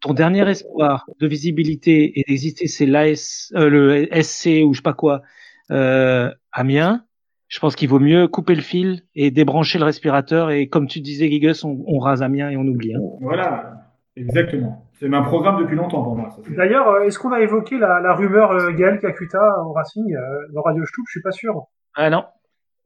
[0.00, 4.82] ton dernier espoir de visibilité et d'exister, c'est l'AS, euh, le SC ou je sais
[4.82, 5.22] pas quoi,
[5.70, 7.04] euh, Amiens,
[7.48, 10.50] je pense qu'il vaut mieux couper le fil et débrancher le respirateur.
[10.50, 12.94] Et comme tu disais, Gigus, on, on rase Amiens et on oublie.
[12.94, 13.00] hein.
[13.20, 13.74] Voilà,
[14.16, 14.83] exactement.
[15.00, 16.28] C'est un programme depuis longtemps pour moi.
[16.50, 20.20] D'ailleurs, euh, est-ce qu'on a évoqué la, la rumeur euh, Gaël Kakuta au Racing euh,
[20.52, 21.64] dans Radio Stoup Je suis pas sûr.
[21.94, 22.24] Ah non.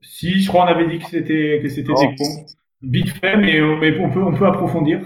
[0.01, 2.01] Si, je crois on avait dit que c'était que c'était Oh.
[2.01, 2.47] des cons.
[2.83, 5.01] Vite fait, mais, mais on peut on peut approfondir.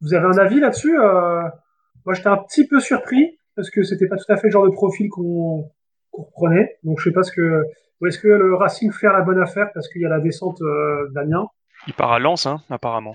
[0.00, 1.42] Vous avez un avis là-dessus euh,
[2.06, 4.64] Moi, j'étais un petit peu surpris parce que c'était pas tout à fait le genre
[4.66, 5.70] de profil qu'on
[6.10, 6.78] qu'on reprenait.
[6.82, 7.62] Donc, je sais pas ce que.
[8.00, 10.60] Ou est-ce que le Racing fait la bonne affaire parce qu'il y a la descente
[10.62, 11.46] euh, d'Amiens
[11.86, 13.14] Il part à Lens, hein, apparemment.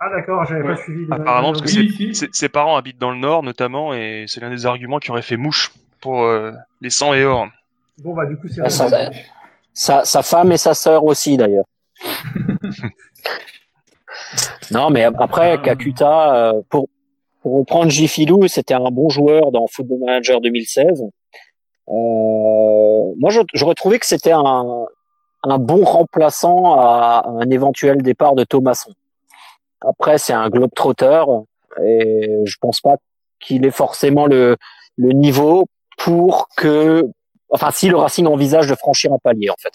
[0.00, 0.74] Ah d'accord, j'avais Ouais.
[0.76, 1.06] pas suivi.
[1.10, 2.14] Apparemment, parce que Oui, c'est- si.
[2.14, 5.22] Ses, ses parents habitent dans le Nord, notamment, et c'est l'un des arguments qui aurait
[5.22, 7.48] fait mouche pour euh, les 100 et or.
[7.98, 8.60] Bon bah du coup c'est.
[8.64, 8.88] Ah, ça,
[9.74, 11.64] Sa, sa femme et sa sœur aussi d'ailleurs.
[14.70, 16.88] non, mais après Kakuta, euh, pour
[17.42, 21.02] pour reprendre Gifilou, c'était un bon joueur dans Football Manager 2016.
[21.02, 21.92] Euh,
[23.16, 24.86] moi, je- j'aurais trouvé que c'était un
[25.44, 28.92] un bon remplaçant à un éventuel départ de Thomasson.
[29.80, 31.24] Après, c'est un globe-trotter
[31.84, 32.96] et je pense pas
[33.40, 34.56] qu'il ait forcément le
[34.96, 37.04] le niveau pour que
[37.50, 39.72] enfin si le Racing envisage de franchir un palier en fait.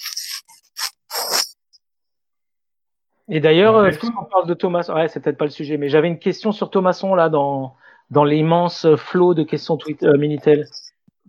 [3.29, 6.07] Et d'ailleurs, Est-ce qu'on- parle de Thomas, ouais, c'est peut-être pas le sujet, mais j'avais
[6.09, 7.75] une question sur Thomasson là dans
[8.09, 10.67] dans l'immense flot de questions Twitter euh, Minitel.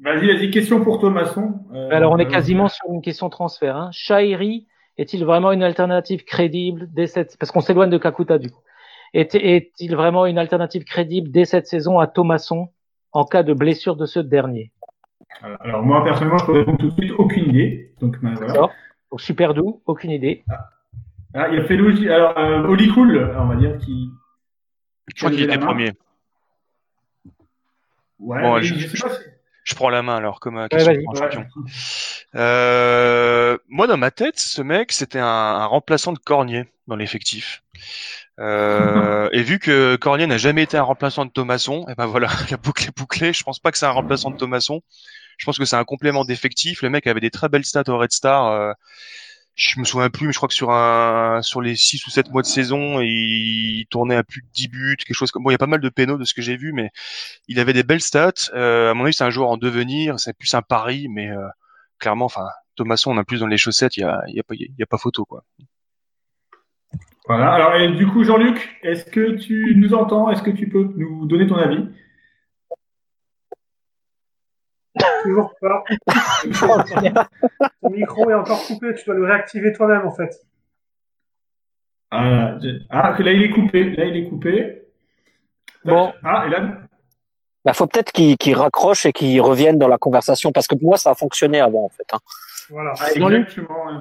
[0.03, 1.61] Vas-y, vas-y, question pour Thomasson.
[1.73, 3.77] Euh, Alors on est euh, quasiment sur une question transfert.
[3.77, 3.91] Hein.
[3.93, 4.67] Shairi
[4.99, 8.61] est-il vraiment une alternative crédible dès cette parce qu'on s'éloigne de Kakuta du coup.
[9.13, 12.69] Est- Est-il vraiment une alternative crédible dès cette saison à Thomasson
[13.13, 14.73] en cas de blessure de ce dernier?
[15.61, 17.93] Alors moi personnellement, je peux répondre tout de suite, aucune idée.
[18.01, 18.69] Donc ben, voilà.
[19.11, 20.45] Donc super doux, aucune idée.
[21.37, 24.11] Ah, il y a fait Logi- alors euh, Oli Cool, on va dire qui.
[25.09, 25.91] Je crois qu'il était premier.
[28.21, 28.41] Ouais.
[28.43, 29.23] Bon, je- je sais pas si-
[29.65, 31.47] Je prends la main alors, comme Ouais, question pour un champion.
[32.35, 37.63] Euh, moi, dans ma tête, ce mec, c'était un, un remplaçant de Cornier dans l'effectif.
[38.41, 42.29] Euh, et vu que Cornier n'a jamais été un remplaçant de Thomasson, et ben voilà,
[42.51, 43.33] la boucle est bouclée.
[43.33, 44.83] Je pense pas que c'est un remplaçant de Thomasson.
[45.39, 46.83] Je pense que c'est un complément d'effectif.
[46.83, 48.47] Le mec avait des très belles stats au Red Star.
[48.47, 48.73] Euh,
[49.55, 52.31] je me souviens plus, mais je crois que sur un, sur les 6 ou 7
[52.31, 55.55] mois de saison, il tournait à plus de 10 buts, quelque chose comme, bon, il
[55.55, 56.91] y a pas mal de pénaux de ce que j'ai vu, mais
[57.47, 58.51] il avait des belles stats.
[58.55, 60.19] Euh, à mon avis, c'est un joueur en devenir.
[60.19, 61.47] C'est plus un pari, mais euh,
[61.99, 63.97] clairement, enfin, Thomasson, on a plus dans les chaussettes.
[63.97, 65.45] Il y a, y a pas, y a pas photo, quoi.
[67.27, 67.53] Voilà.
[67.53, 70.31] Alors et du coup, Jean-Luc, est-ce que tu nous entends?
[70.31, 71.89] Est-ce que tu peux nous donner ton avis?
[75.23, 75.85] Toujours pas.
[77.83, 80.31] Ton micro est encore coupé, tu dois le réactiver toi-même en fait.
[82.11, 82.57] ah,
[82.91, 83.91] ah, là il est coupé.
[83.97, 84.83] Là il est coupé.
[85.85, 86.13] Bon.
[86.23, 86.61] Ah, et là.
[87.65, 90.97] Bah, faut peut-être qu'il raccroche et qu'il revienne dans la conversation parce que pour moi
[90.97, 92.07] ça a fonctionné avant en fait.
[92.13, 92.19] hein.
[92.71, 92.93] Voilà.
[93.01, 93.87] Ah, exactement.
[93.87, 93.93] ouais.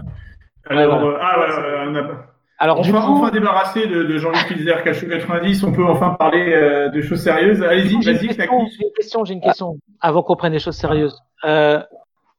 [0.70, 2.33] Alors, Ouais, euh, ah, voilà, on a-
[2.64, 6.54] Alors Enfin, coup, enfin débarrassé de, de Jean-Luc Pilzer, Cachot 90, on peut enfin parler
[6.54, 7.62] euh, de choses sérieuses.
[7.62, 10.78] Allez-y, j'ai une vas-y, j'ai une question, j'ai une question, avant qu'on prenne des choses
[10.78, 11.20] sérieuses.
[11.44, 11.84] Euh,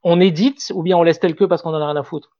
[0.01, 2.31] on édite ou bien on laisse tel que parce qu'on en a rien à foutre?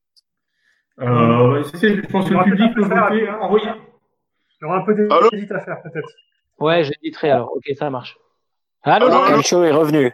[1.00, 3.30] Euh, je pense que le public peut voter.
[3.30, 3.68] Hein, envoyer.
[3.68, 6.10] Il y aura un peu d'édite à faire peut-être.
[6.58, 7.56] Ouais, j'éditerai alors.
[7.56, 8.18] Ok, ça marche.
[8.82, 10.12] Allô, Allô, Calcio est revenu.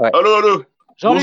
[0.00, 0.64] Allô, allô?
[0.96, 1.22] Jean-Luc.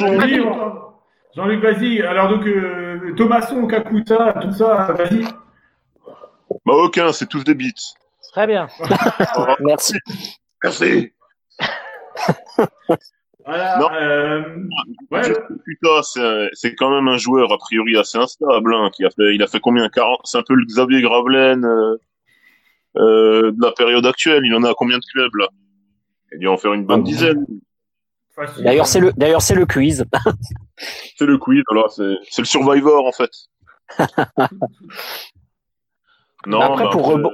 [1.35, 2.01] Jean-Luc, vas-y.
[2.03, 5.25] Alors donc, euh, Thomasson, Kakuta, tout ça, vas-y.
[6.69, 7.95] Bah aucun, c'est tous des beats.
[8.32, 8.67] Très bien.
[9.60, 9.95] Merci.
[10.63, 11.12] Merci.
[13.45, 13.79] Voilà.
[13.79, 13.89] Non.
[13.93, 14.43] Euh,
[15.10, 15.23] ouais,
[16.03, 19.41] c'est c'est quand même un joueur a priori assez instable, hein, qui a fait, il
[19.41, 19.89] a fait combien?
[19.89, 21.95] 40 C'est un peu le Xavier Gravelaine euh,
[22.97, 24.43] euh, de la période actuelle.
[24.45, 25.47] Il en a combien de clubs là?
[26.34, 27.43] Il doit en faire une bonne dizaine.
[28.60, 30.05] D'ailleurs c'est le d'ailleurs c'est le quiz.
[31.15, 33.32] C'est le quiz, voilà, c'est c'est le Survivor en fait.
[36.45, 37.32] non, Après, bah, pour euh, rebond-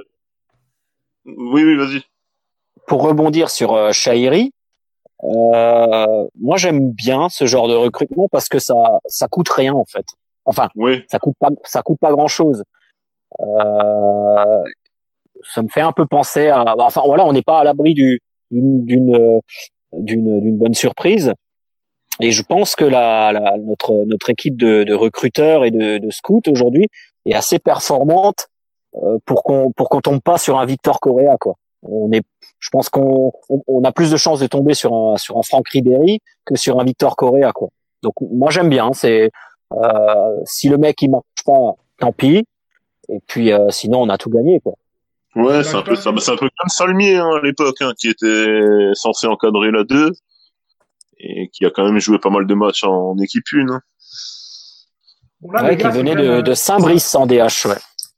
[1.25, 2.01] Oui, oui, vas-y.
[2.87, 4.51] Pour rebondir sur euh, Shahiri,
[5.23, 9.85] euh, moi j'aime bien ce genre de recrutement parce que ça ça coûte rien en
[9.85, 10.05] fait.
[10.45, 12.63] Enfin Oui, ça coûte pas ça coûte pas grand chose.
[13.39, 14.63] Euh,
[15.53, 16.75] ça me fait un peu penser à.
[16.77, 18.19] Enfin voilà, on n'est pas à l'abri du
[18.51, 21.33] d'une d'une d'une bonne surprise.
[22.21, 26.09] Et je pense que la, la notre notre équipe de, de recruteurs et de, de
[26.11, 26.87] scouts aujourd'hui
[27.25, 28.54] est assez performante euh,
[29.25, 31.55] pour qu'on pour qu'on tombe pas sur un Victor Correa quoi.
[31.87, 32.23] On est,
[32.59, 35.43] je pense qu'on on, on a plus de chances de tomber sur un sur un
[35.43, 37.69] Franck Ribéry que sur un Victor Correa quoi.
[38.01, 38.91] Donc moi j'aime bien.
[38.93, 39.31] C'est
[39.73, 42.45] euh, si le mec il marche pas, tant pis.
[43.09, 44.73] Et puis euh, sinon on a tout gagné quoi.
[45.35, 46.11] Ouais, c'est un peu ça.
[46.17, 48.47] C'est un peu comme Salmier hein, à l'époque, hein, qui était
[48.93, 50.13] censé encadrer la 2
[51.19, 53.69] et qui a quand même joué pas mal de matchs en équipe 1.
[53.69, 53.81] Hein.
[55.41, 57.65] Bon, là, Ouais, qui gars, venait de, euh, de Saint-Brice en DH.
[57.65, 57.75] Ouais.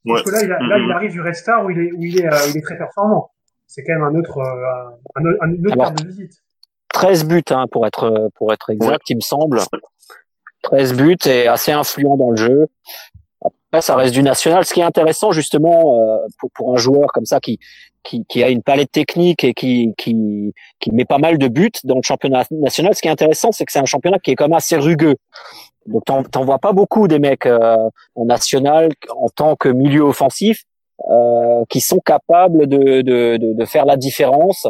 [0.08, 0.22] Ouais.
[0.24, 2.02] Parce que là, il, a- là, il arrive du Red Star où il est, où
[2.04, 3.32] il est, euh, il est très performant.
[3.68, 6.32] C'est quand même un autre, euh, un, autre- un, une autre Alors, carte de visite.
[6.94, 9.60] 13 buts hein, pour être pour être exact, il me semble.
[10.64, 12.68] 13 buts et assez influent dans le jeu.
[13.44, 14.66] Après, ça reste du national.
[14.66, 17.60] Ce qui est intéressant justement euh, pour, pour un joueur comme ça qui,
[18.04, 21.70] qui qui a une palette technique et qui qui qui met pas mal de buts
[21.84, 22.96] dans le championnat national.
[22.96, 25.16] Ce qui est intéressant, c'est que c'est un championnat qui est quand même assez rugueux.
[25.88, 27.78] Donc t'en t'en vois pas beaucoup des mecs euh,
[28.16, 30.64] en national en tant que milieu offensif
[31.10, 34.68] euh, qui sont capables de, de, de, de faire la différence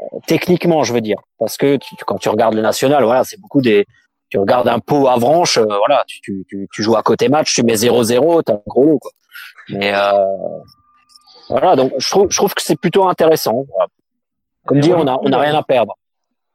[0.00, 3.40] euh, techniquement, je veux dire, parce que tu, quand tu regardes le national, voilà, c'est
[3.40, 3.86] beaucoup des
[4.30, 7.28] tu regardes un pot à Avranches, euh, voilà, tu, tu, tu, tu joues à côté
[7.28, 9.10] match, tu mets 0-0, t'as un gros lot, quoi.
[9.68, 10.24] Mais euh,
[11.50, 13.64] voilà, donc je trouve, je trouve que c'est plutôt intéressant.
[13.68, 13.88] voilà.
[14.64, 15.98] Comme dit, on a, on a rien à perdre.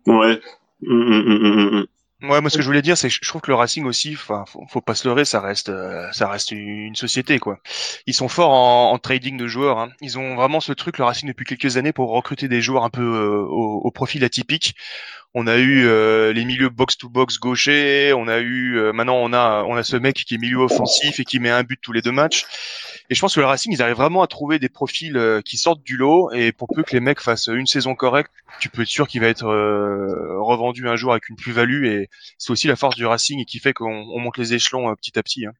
[0.07, 0.39] Ouais.
[0.87, 1.85] Hum, hum, hum.
[2.23, 4.13] Ouais, moi ce que je voulais dire, c'est que je trouve que le Racing aussi,
[4.15, 7.59] enfin, faut, faut pas se leurrer, ça reste, euh, ça reste une société quoi.
[8.07, 9.77] Ils sont forts en, en trading de joueurs.
[9.77, 9.89] Hein.
[10.01, 12.89] Ils ont vraiment ce truc le Racing depuis quelques années pour recruter des joueurs un
[12.89, 14.73] peu euh, au, au profil atypique.
[15.35, 19.17] On a eu euh, les milieux box to box gauchers, on a eu euh, maintenant
[19.17, 21.79] on a on a ce mec qui est milieu offensif et qui met un but
[21.81, 22.45] tous les deux matchs.
[23.09, 25.55] Et je pense que le Racing, ils arrivent vraiment à trouver des profils euh, qui
[25.57, 28.81] sortent du lot et pour peu que les mecs fassent une saison correcte, tu peux
[28.81, 32.67] être sûr qu'il va être euh, revendu un jour avec une plus-value et c'est aussi
[32.67, 35.23] la force du Racing et qui fait qu'on on monte les échelons euh, petit à
[35.23, 35.45] petit.
[35.45, 35.51] Hein.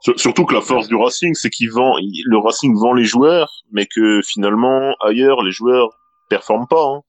[0.00, 3.04] Sur- Surtout que la force du Racing, c'est qu'il vend, il- le Racing vend les
[3.04, 5.90] joueurs, mais que finalement ailleurs les joueurs
[6.28, 6.84] performent pas.
[6.84, 7.02] Hein.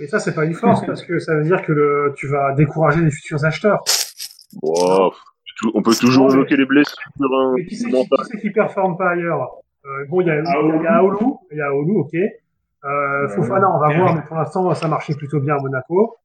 [0.00, 2.54] Et ça, c'est pas une force parce que ça veut dire que le, tu vas
[2.54, 3.84] décourager les futurs acheteurs.
[4.62, 5.12] Wow.
[5.74, 6.34] On peut toujours Ouais.
[6.34, 6.96] évoquer les blessures.
[7.20, 9.48] Hein, Mais qui c'est qui, qui, performe pas ailleurs
[9.84, 12.14] euh, Bon, il y a, il y a- a Aoulou, il y a Aoulou, ok.
[12.14, 13.96] Euh, Fofana, on va Ouais.
[13.98, 16.16] voir, mais pour l'instant, ça marchait plutôt bien à Monaco.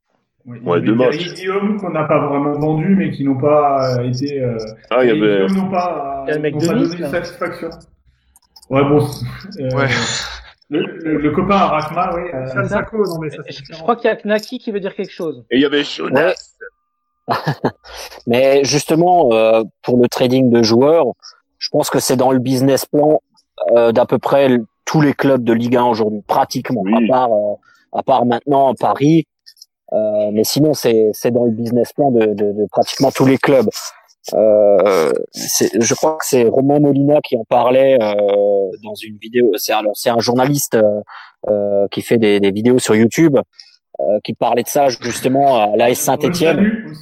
[0.45, 1.34] Oui, Ouais, il y matchs.
[1.36, 4.41] Guillaume qu'on n'a pas vraiment vendu, mais qui n'ont pas euh, été.
[4.41, 4.58] euh,
[4.89, 5.45] Ah, il y avait.
[5.47, 7.69] Guillaume n'ont pas, Il y a le mec de donné satisfaction.
[8.69, 9.00] Ouais, bon.
[9.60, 9.88] euh, Ouais.
[10.69, 12.23] Le, le, le copain à Rakma, oui.
[12.34, 15.45] euh, non, mais ça, Je, crois qu'il y a Knaki qui veut dire quelque chose.
[15.50, 16.34] Et il y avait Jonas.
[18.28, 21.08] Mais justement, euh, pour le trading de joueurs,
[21.58, 23.22] je pense que c'est dans le business plan
[23.72, 24.50] euh, d'à peu près
[24.86, 26.94] tous les clubs de Ligue 1 aujourd'hui, pratiquement, Oui.
[27.06, 27.54] à part euh,
[27.94, 29.26] à part maintenant Paris.
[29.94, 33.38] Euh, mais sinon, c'est c'est dans le business plan de, de, de pratiquement tous les
[33.38, 33.70] clubs.
[34.34, 38.13] Euh, je crois que c'est Romain Molina qui en parlait euh,
[38.84, 39.52] dans une vidéo.
[39.56, 40.78] C'est alors c'est un journaliste
[41.92, 43.38] qui fait des, des vidéos sur YouTube
[44.24, 46.72] qui parlait de ça justement à l'AS Saint-Étienne.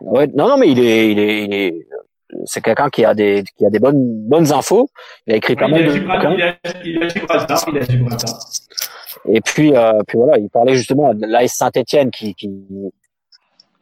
[0.00, 1.86] Ouais, non, non, mais il est, il est, il est,
[2.44, 4.88] c'est quelqu'un qui a des, qui a des bonnes, bonnes infos.
[5.26, 6.34] Il a écrit pas mal de bouquins.
[6.84, 7.68] il a- Gibraltar.
[9.28, 12.50] Et puis, euh, puis voilà, il parlait justement de l'AS Saint-Etienne qui, qui,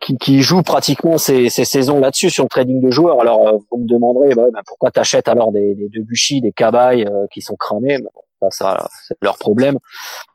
[0.00, 3.20] qui, qui joue pratiquement ses, ses saisons là-dessus sur le trading de joueurs.
[3.20, 7.04] Alors, euh, vous me demanderez, bah, bah, pourquoi t'achètes alors des, des Debuchy, des Cabaye
[7.06, 7.98] euh, qui sont cramés?
[7.98, 9.78] Bah, Ça, ça c'est leur problème.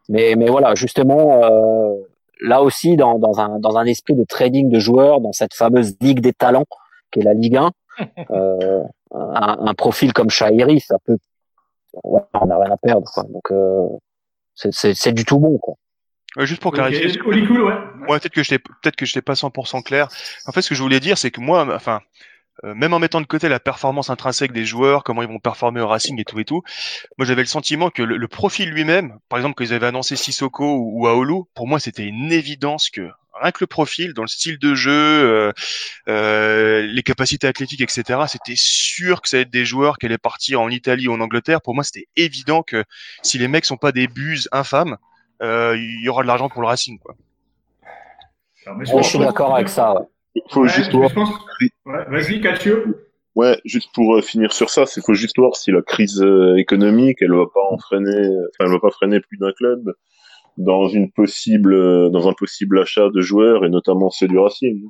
[0.09, 1.93] Mais, mais voilà, justement, euh,
[2.41, 5.95] là aussi, dans, dans, un, dans un esprit de trading de joueurs, dans cette fameuse
[6.01, 6.65] ligue des talents
[7.11, 7.71] qui est la Ligue 1,
[8.31, 8.81] euh,
[9.13, 11.17] un, un profil comme Shahiri, ça peut,
[12.03, 13.09] ouais, on n'a rien à perdre.
[13.13, 13.23] Quoi.
[13.23, 13.87] Donc, euh,
[14.55, 15.57] c'est- du tout bon.
[15.57, 15.75] Quoi.
[16.37, 17.11] Ouais, juste pour clarifier.
[17.25, 17.73] Oli Cool, ouais.
[18.07, 20.07] Ouais, peut-être que je peut-être que je n'étais pas 100% clair.
[20.47, 21.99] En fait, ce que je voulais dire, c'est que moi, enfin,
[22.63, 25.87] même en mettant de côté la performance intrinsèque des joueurs, comment ils vont performer au
[25.87, 26.61] Racing et tout et tout,
[27.17, 30.15] moi j'avais le sentiment que le, le profil lui-même, par exemple, quand ils avaient annoncé
[30.15, 33.09] Sissoko ou, ou Aolu, pour moi c'était une évidence que
[33.41, 35.51] rien que le profil, dans le style de jeu, euh,
[36.07, 40.17] euh, les capacités athlétiques, etc., c'était sûr que ça allait être des joueurs qui allaient
[40.17, 41.61] partir en Italie ou en Angleterre.
[41.61, 42.83] Pour moi, c'était évident que
[43.23, 44.97] si les mecs sont pas des buses infâmes,
[45.41, 47.15] euh, il y aura de l'argent pour le Racing, quoi.
[48.65, 49.93] Alors, Ouais, je suis d'accord avec ça.
[49.93, 50.05] ouais.
[50.49, 51.11] Faut Ouais, juste voir.
[51.13, 51.29] pense-
[51.85, 52.77] ouais, Vas-y, Calcio.
[53.35, 56.57] Ouais, juste pour euh, finir sur ça, c'est faut juste voir si la crise euh,
[56.57, 59.93] économique, elle va pas freiner, enfin, elle va pas freiner plus d'un club
[60.57, 64.81] dans une possible, euh, dans un possible achat de joueurs et notamment ceux du Racing.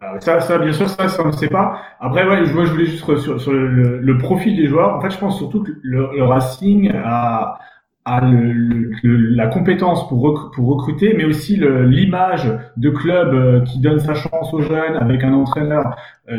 [0.00, 1.80] Ah, Ça, ça, bien sûr, ça, ça, on ne sait pas.
[2.00, 4.94] Après, ouais, moi, je voulais juste sur, sur le, le- le profil des joueurs.
[4.94, 7.58] En fait, je pense surtout que le, le Racing a,
[8.30, 13.98] le, le- la compétence pour, pour recruter, mais aussi l'image de club euh, qui donne
[14.00, 15.96] sa chance aux jeunes avec un entraîneur
[16.30, 16.38] euh,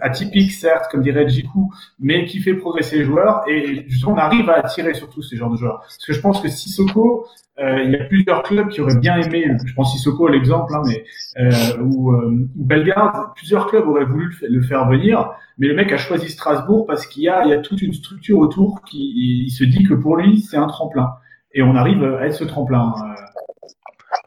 [0.00, 3.42] atypique, certes, comme dirait Jiku, mais qui fait progresser les joueurs.
[3.48, 5.80] Et justement, on arrive à attirer surtout ces genres de joueurs.
[5.80, 7.26] Parce que je pense que Sissoko,
[7.58, 11.04] il y a plusieurs clubs qui auraient bien aimé, je pense Sissoko l'exemple, hein, mais
[11.38, 15.74] euh, ou, euh, Bellegarde, plusieurs clubs auraient voulu le fa- le faire venir, mais le
[15.74, 19.84] mec a choisi Strasbourg parce qu'il y a, toute une structure autour qui se dit
[19.84, 21.14] que pour lui c'est un tremplin.
[21.54, 22.94] Et on arrive à être ce tremplin.
[22.96, 23.22] euh.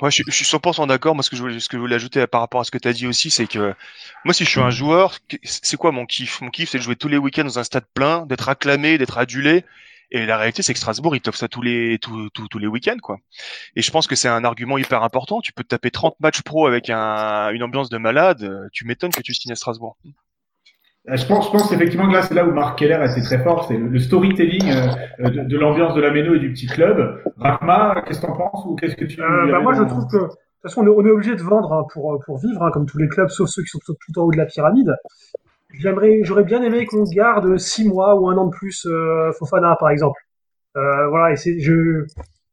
[0.02, 1.16] Ouais, je, suis- je suis 100% d'accord.
[1.16, 2.78] Moi, ce que je voulais, ce que je voulais ajouter par rapport à ce que
[2.78, 3.74] tu as dit aussi, c'est que
[4.24, 6.42] moi, si je suis un joueur, c'est quoi mon kiff?
[6.42, 9.18] Mon kiff, c'est de jouer tous les week-ends dans un stade plein, d'être acclamé, d'être
[9.18, 9.64] adulé.
[10.12, 12.68] Et la réalité, c'est que Strasbourg, il t'offre ça tous les tous, tous, tous les
[12.68, 13.18] week-ends, quoi.
[13.76, 15.42] Et je pense que c'est un argument hyper important.
[15.42, 18.44] Tu peux te taper 30 matchs pro avec un, une ambiance de malade.
[18.44, 19.98] euh, Tu m'étonnes que tu signes à Strasbourg.
[21.10, 23.22] Euh, Je pense, je pense effectivement que là, c'est là où Marc Keller a été
[23.22, 26.52] très fort, c'est le, le storytelling euh, de, de l'ambiance de la Méno et du
[26.52, 27.22] petit club.
[27.38, 30.18] Rakma, qu'est-ce que t'en penses ou qu'est-ce que tu Euh, bah, moi, je trouve que,
[30.18, 32.72] de toute façon, on est, on est obligé de vendre hein, pour, pour vivre, hein,
[32.74, 34.92] comme tous les clubs, sauf ceux qui sont tout, tout en haut de la pyramide.
[35.80, 39.76] J'aimerais, j'aurais bien aimé qu'on garde six mois ou un an de plus euh, Fofana,
[39.80, 40.20] par exemple.
[40.78, 42.06] Euh, voilà, et c'est, je,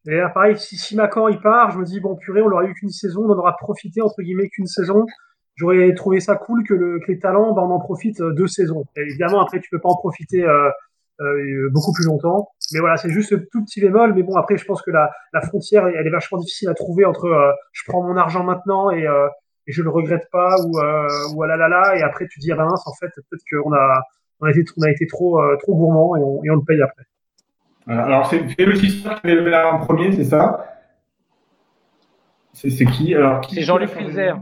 [0.06, 2.64] et là, pareil, si, si Macan il part, je me dis bon purée, on n'aura
[2.64, 5.06] eu qu'une saison, on en aura profité entre guillemets qu'une saison.
[5.54, 8.46] J'aurais trouvé ça cool que, le, que les talents, bah, on en profite euh, deux
[8.46, 8.84] saisons.
[8.96, 10.70] Et évidemment, après, tu peux pas en profiter euh,
[11.20, 12.48] euh, beaucoup plus longtemps.
[12.72, 14.14] Mais voilà, c'est juste ce tout petit bémol.
[14.14, 17.04] Mais bon, après, je pense que la, la frontière, elle est vachement difficile à trouver
[17.04, 19.28] entre euh, je prends mon argent maintenant et, euh,
[19.66, 21.96] et je le regrette pas ou euh, ou ah là là là.
[21.96, 24.02] Et après, tu dis ah ben mince, en fait, peut-être qu'on a
[24.40, 26.64] on a été on a été trop euh, trop gourmand et on, et on le
[26.64, 27.04] paye après.
[27.86, 28.72] Voilà, Alors, c'est Sissoko
[29.20, 30.66] qui levé la main en premier, c'est ça?
[32.52, 33.14] C'est c'est qui?
[33.14, 34.34] Alors, qui C'est Jean-Luc Filzer.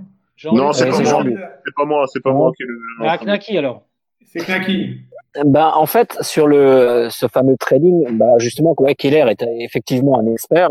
[0.53, 0.97] Non, c'est pas.
[0.97, 2.79] C'est pas moi, c'est pas moi qui le.
[3.03, 3.83] Ah, Knacky alors.
[4.27, 5.01] C'est Knacky.
[5.45, 10.27] Ben, en fait, sur le ce fameux trading, bah, justement, ouais, Keller est effectivement un
[10.27, 10.71] expert.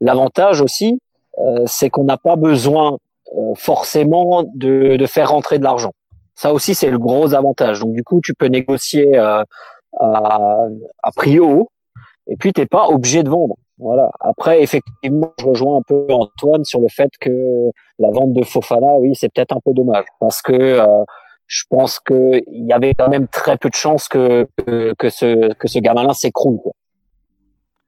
[0.00, 1.00] L'avantage aussi,
[1.38, 2.98] euh, c'est qu'on n'a pas besoin
[3.56, 5.92] forcément de, de faire rentrer de l'argent.
[6.34, 7.80] Ça aussi, c'est le gros avantage.
[7.80, 9.42] Donc, du coup, tu peux négocier euh,
[9.98, 10.66] à,
[11.02, 11.68] à prix haut,
[12.26, 13.56] et puis t'es pas obligé de vendre.
[13.78, 14.10] Voilà.
[14.20, 18.98] Après, effectivement, je rejoins un peu Antoine sur le fait que la vente de Fofana,
[18.98, 21.04] oui, c'est peut-être un peu dommage, parce que euh,
[21.46, 24.46] je pense que il y avait quand même très peu de chances que
[24.98, 26.58] que, ce que ce gamin-là s'écroule.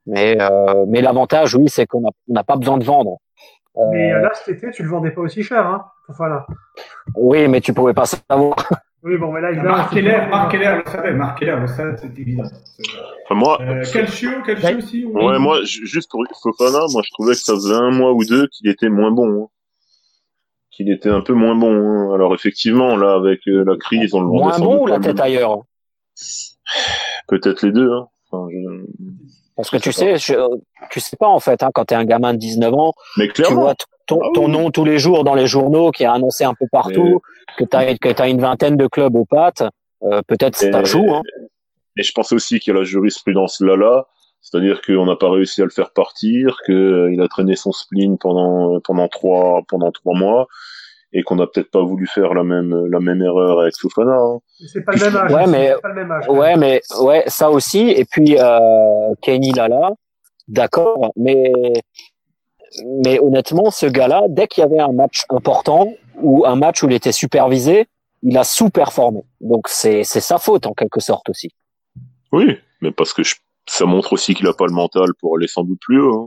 [0.07, 3.19] Mais euh, mais l'avantage, oui, c'est qu'on n'a on n'a pas besoin de vendre.
[3.77, 5.85] Euh, Mais euh, là, cet été, tu le vendais pas aussi cher, hein.
[6.09, 6.45] Voilà.
[7.15, 8.57] oui, mais tu pouvais pas savoir.
[9.03, 9.77] Oui, bon, mais là, évidemment.
[9.79, 12.43] Marc Keller, Marc Keller le savait, Marc Keller le savait, c'est évident.
[13.25, 17.11] Enfin, moi, Euh, Calcio, Calcio aussi ou- ouais, moi, ju- juste pour Fofana, moi, je
[17.13, 19.45] trouvais que ça faisait un mois ou deux qu'il était moins bon.
[19.45, 19.49] hein.
[20.73, 21.73] Qu'il était un peu moins bon.
[21.73, 22.15] hein.
[22.15, 25.19] Alors, effectivement, là, avec euh, la crise, on le vendait Moins bon ou la tête
[25.21, 25.61] ailleurs?
[27.29, 27.91] Peut-être les deux.
[27.93, 28.09] Hein.
[28.31, 28.87] Enfin, je-
[29.61, 30.35] Parce que tu sais, je,
[30.91, 33.43] tu sais pas en fait, hein, quand t'es un gamin de 19 ans, Mais tu
[33.45, 33.75] vois
[34.07, 36.67] ton, Ah ton nom tous les jours dans les journaux qui est annoncé un peu
[36.73, 37.21] partout,
[37.59, 39.63] que t'as que t'as une vingtaine de clubs aux pattes,
[40.05, 41.15] euh, peut-être ça Et- joue.
[41.15, 41.23] Hein.
[41.97, 44.07] Et je pense aussi qu'il y a la jurisprudence Lala,
[44.41, 48.81] c'est-à-dire qu'on n'a pas réussi à le faire partir, qu'il a traîné son spleen pendant
[48.81, 50.47] pendant trois pendant trois mois,
[51.13, 54.13] et qu'on n'a peut-être pas voulu faire la même la même erreur avec Fofana.
[54.17, 54.39] hein.
[54.61, 55.33] Mais C'est pas le même âge.
[55.33, 56.29] Ouais, aussi, mais- c'est pas le même âge.
[56.29, 57.89] Ouais, mais ouais, ça aussi.
[57.91, 59.91] Et puis euh, Kenny Lala,
[60.49, 61.53] d'accord, mais
[63.03, 65.93] mais honnêtement, ce gars-là, dès qu'il y avait un match important
[66.23, 67.87] ou un match où il était supervisé,
[68.23, 69.23] il a sous-performé.
[69.41, 71.51] Donc c'est c'est sa faute en quelque sorte aussi.
[72.33, 73.35] Oui, mais parce que je-
[73.67, 76.27] ça montre aussi qu'il a pas le mental pour aller sans doute plus haut.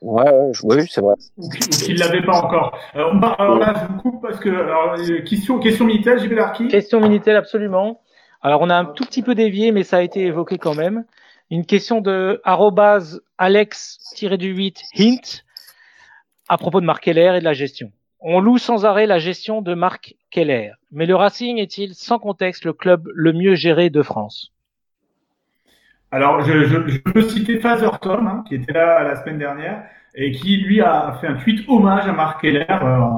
[0.00, 0.30] Ouais,
[0.62, 1.14] oui, c'est vrai.
[1.36, 2.78] ou qui- ou qu'il l'avait pas encore.
[2.94, 6.20] Alors, on part- alors là, je vous coupe parce que alors, euh, question question Minitel,
[6.20, 6.68] JB Larky.
[6.68, 8.00] Question Minitel, absolument.
[8.40, 11.04] Alors, on a un tout petit peu dévié, mais ça a été évoqué quand même.
[11.50, 15.44] Une question de arrobase alex-du-8 hint
[16.48, 17.90] à propos de Marc Keller et de la gestion.
[18.20, 20.72] On loue sans arrêt la gestion de Marc Keller.
[20.92, 24.52] Mais le Racing est-il sans contexte le club le mieux géré de France?
[26.10, 29.82] Alors, je, je, peux citer Father Tom, hein, qui était là la semaine dernière,
[30.14, 32.64] et qui, lui, a fait un tweet hommage à Marc Keller.
[32.70, 33.10] euh,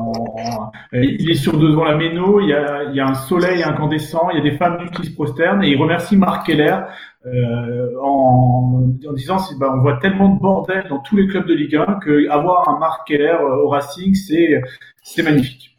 [0.94, 3.62] euh, il est sur devant la méno, il y, a, il y a un soleil
[3.62, 6.78] incandescent, il y a des femmes nues qui se prosternent, et il remercie Marc Keller
[7.26, 11.54] euh, en, en disant bah, on voit tellement de bordel dans tous les clubs de
[11.54, 14.60] Ligue 1 que avoir un Marc Keller au Racing, c'est
[15.02, 15.78] c'est magnifique.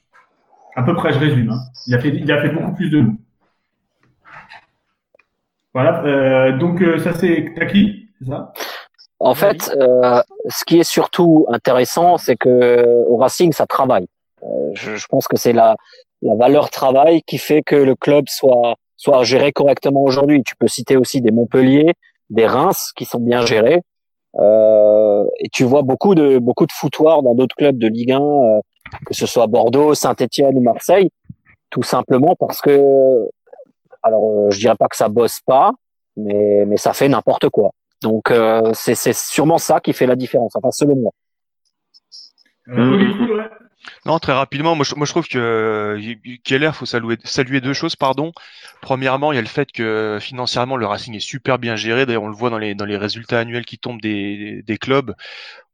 [0.75, 1.49] À peu près, je résume.
[1.49, 1.59] Hein.
[1.87, 3.17] Il, a fait, il a fait beaucoup plus de nous.
[5.73, 8.53] Voilà, euh, donc euh, ça c'est Taki, c'est ça?
[9.19, 14.07] En fait, euh, ce qui est surtout intéressant, c'est que au Racing, ça travaille.
[14.43, 15.75] Euh, je, je pense que c'est la
[16.23, 20.43] la valeur travail qui fait que le club soit soit géré correctement aujourd'hui.
[20.43, 21.93] Tu peux citer aussi des Montpellier,
[22.29, 23.81] des Reims qui sont bien gérés.
[24.39, 28.21] Euh, et tu vois beaucoup de beaucoup de foutoirs dans d'autres clubs de Ligue 1,
[28.21, 28.59] euh,
[29.05, 31.09] que ce soit Bordeaux, Saint-Étienne ou Marseille,
[31.69, 33.27] tout simplement parce que,
[34.03, 35.71] alors euh, je dirais pas que ça bosse pas,
[36.17, 37.71] mais mais ça fait n'importe quoi.
[38.01, 40.55] Donc euh, c'est c'est sûrement ça qui fait la différence.
[40.55, 41.11] Enfin selon moi.
[42.71, 43.05] Ouais.
[44.05, 47.73] Non, très rapidement, moi je, moi, je trouve que euh, Keller, faut saluer, saluer deux
[47.73, 48.31] choses, pardon.
[48.81, 52.05] Premièrement, il y a le fait que financièrement le Racing est super bien géré.
[52.05, 55.15] D'ailleurs, on le voit dans les dans les résultats annuels qui tombent des, des clubs.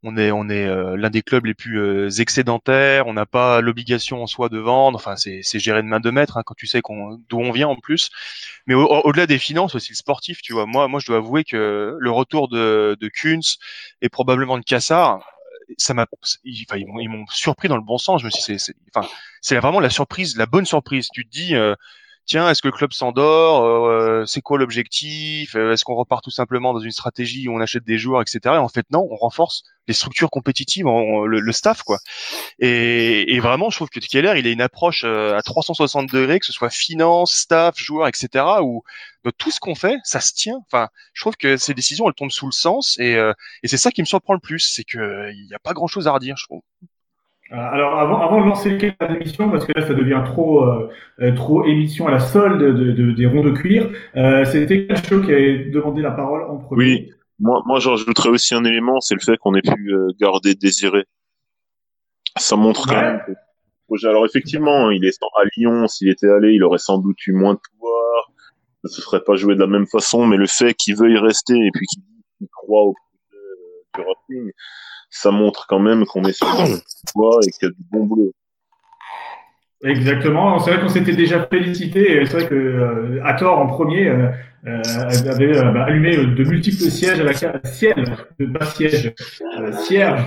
[0.04, 3.08] On est on est euh, l'un des clubs les plus euh, excédentaires.
[3.08, 4.98] On n'a pas l'obligation en soi de vendre.
[4.98, 7.52] Enfin, c'est c'est géré de main de maître hein, quand tu sais qu'on d'où on
[7.52, 8.12] vient en plus.
[8.68, 10.66] Mais au- au-delà des finances aussi le sportif, tu vois.
[10.66, 13.58] Moi moi je dois avouer que le retour de de Kunz
[14.02, 15.20] et probablement de Cassar
[15.78, 16.08] ça m'a,
[16.44, 18.22] ils, enfin, ils m'ont, surpris dans le bon sens.
[18.22, 19.08] Je me suis, c'est, enfin,
[19.42, 21.10] c'est vraiment la surprise, la bonne surprise.
[21.14, 21.76] Tu te dis, euh,
[22.28, 26.30] tiens, est-ce que le club s'endort euh, C'est quoi l'objectif Euh, Est-ce qu'on repart tout
[26.32, 28.56] simplement dans une stratégie où on achète des joueurs, etc.
[28.56, 31.98] Et en fait, non, on renforce les structures compétitives, on- le, le staff, quoi.
[32.60, 36.40] Et, et vraiment, je trouve que Keller, il a une approche euh, à 360 degrés,
[36.40, 38.46] que ce soit finance, staff, joueurs, etc.
[38.62, 38.84] Où
[39.26, 40.60] de tout ce qu'on fait, ça se tient.
[40.72, 43.14] Enfin, je trouve que ces décisions, elles tombent sous le sens, et,
[43.64, 46.08] et c'est ça qui me surprend le plus, c'est que il n'y a pas grand-chose
[46.08, 46.62] à redire, je trouve.
[47.52, 50.64] Euh, Alors avant, avant de lancer les questions d'émission, parce que là ça devient trop
[50.66, 50.90] euh,
[51.22, 55.22] euh, trop émission à la solde de, de- des ronds de cuir, euh, c'était Calcio
[55.22, 56.84] qui avait demandé la parole en premier.
[56.84, 57.12] Oui.
[57.40, 61.06] Moi, moi, j'en rajouterais aussi un élément, c'est le fait qu'on ait pu garder Désiré.
[62.38, 63.22] Ça montre quand même.
[63.28, 65.88] que- Alors effectivement, il est à Lyon.
[65.88, 68.32] S'il était allé, il aurait sans doute eu moins de pouvoir.
[68.84, 71.54] Ça se serait pas joué de la même façon, mais le fait qu'il veuille rester
[71.56, 73.44] et puis qu'il croit au projet
[73.96, 74.52] du Racing,
[75.10, 76.80] ça montre quand même qu'on est sur bonne
[77.16, 78.32] voie et qu'il y a du bon boulot.
[79.84, 80.58] Exactement.
[80.60, 82.22] C'est vrai qu'on s'était déjà félicité.
[82.22, 84.30] et C'est vrai que euh, Hathor en premier euh,
[84.66, 84.82] euh,
[85.30, 87.96] avait euh, bah, allumé de multiples sièges à la siège,
[88.40, 89.14] de pas siège,
[89.60, 90.22] euh, cierge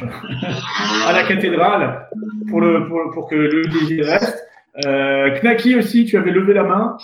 [1.06, 2.08] à la cathédrale
[2.48, 4.46] pour le pour, pour que le désir reste.
[4.86, 6.96] Euh, Knaki aussi, tu avais levé la main.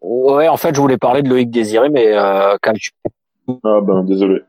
[0.00, 2.92] Ouais, en fait, je voulais parler de Loïc Désiré, mais euh, Calcio.
[3.64, 4.42] Ah ben désolé.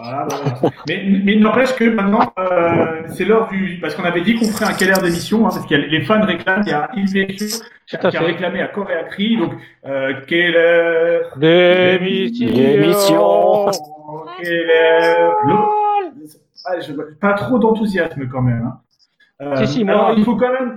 [0.00, 0.74] Voilà, voilà.
[0.88, 3.78] mais, mais il n'empêche que maintenant, euh, c'est l'heure du.
[3.80, 6.02] Parce qu'on avait dit qu'on ferait un Keller d'émission, hein, parce qu'il y a les
[6.02, 7.46] fans réclament, il y a Yves Vécu
[7.86, 9.36] qui a réclamé à corps et à cri.
[9.36, 9.52] Donc,
[9.86, 11.20] euh, Keller.
[11.36, 12.46] Démission.
[12.54, 13.70] Démission.
[14.42, 15.30] Keller.
[15.46, 15.54] Le-
[16.66, 18.62] Ah, je- Pas trop d'enthousiasme quand même.
[18.66, 18.80] Hein.
[19.40, 19.94] Euh, Si, si, moi.
[19.94, 20.76] alors, il faut quand même.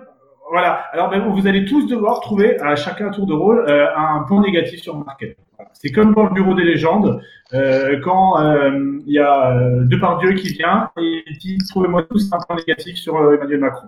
[0.53, 0.83] Voilà.
[0.91, 4.23] Alors, ben, vous allez tous devoir trouver à chacun un tour de rôle euh, un
[4.27, 5.37] point négatif sur Marquet.
[5.55, 5.71] Voilà.
[5.73, 7.21] C'est comme dans le bureau des légendes,
[7.53, 9.53] euh, quand euh, il y a
[9.85, 13.87] Depardieu qui vient et il dit trouvez-moi tous un point négatif sur Emmanuel Macron.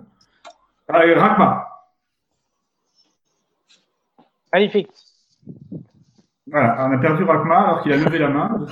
[0.88, 1.66] Allez, Rakma.
[4.52, 4.88] Magnifique.
[6.46, 8.66] Voilà, on a perdu Rakma alors qu'il a levé la main.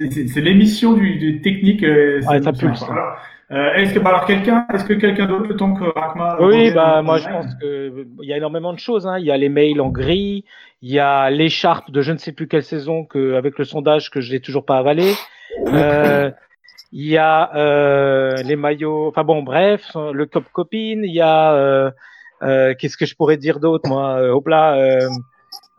[0.00, 1.82] C'est- l'émission du, du technique.
[1.82, 2.82] Ouais, c'est- ça pulse.
[2.82, 3.18] Alors,
[3.50, 6.70] euh, est-ce que bah, alors quelqu'un, est-ce que quelqu'un d'autre le temps que Rakma Oui,
[6.70, 9.06] bah en moi je pense que il y a énormément de choses.
[9.06, 9.18] Hein.
[9.18, 10.44] Il y a les mails en gris,
[10.82, 14.10] il y a l'écharpe de je ne sais plus quelle saison que avec le sondage
[14.10, 15.14] que je n'ai toujours pas avalé.
[15.68, 16.30] Euh,
[16.92, 19.08] il y a euh, les maillots.
[19.08, 21.04] Enfin bon, bref, le top copine.
[21.04, 21.90] Il y a euh,
[22.42, 24.76] euh, qu'est-ce que je pourrais dire d'autre moi euh, Hop là.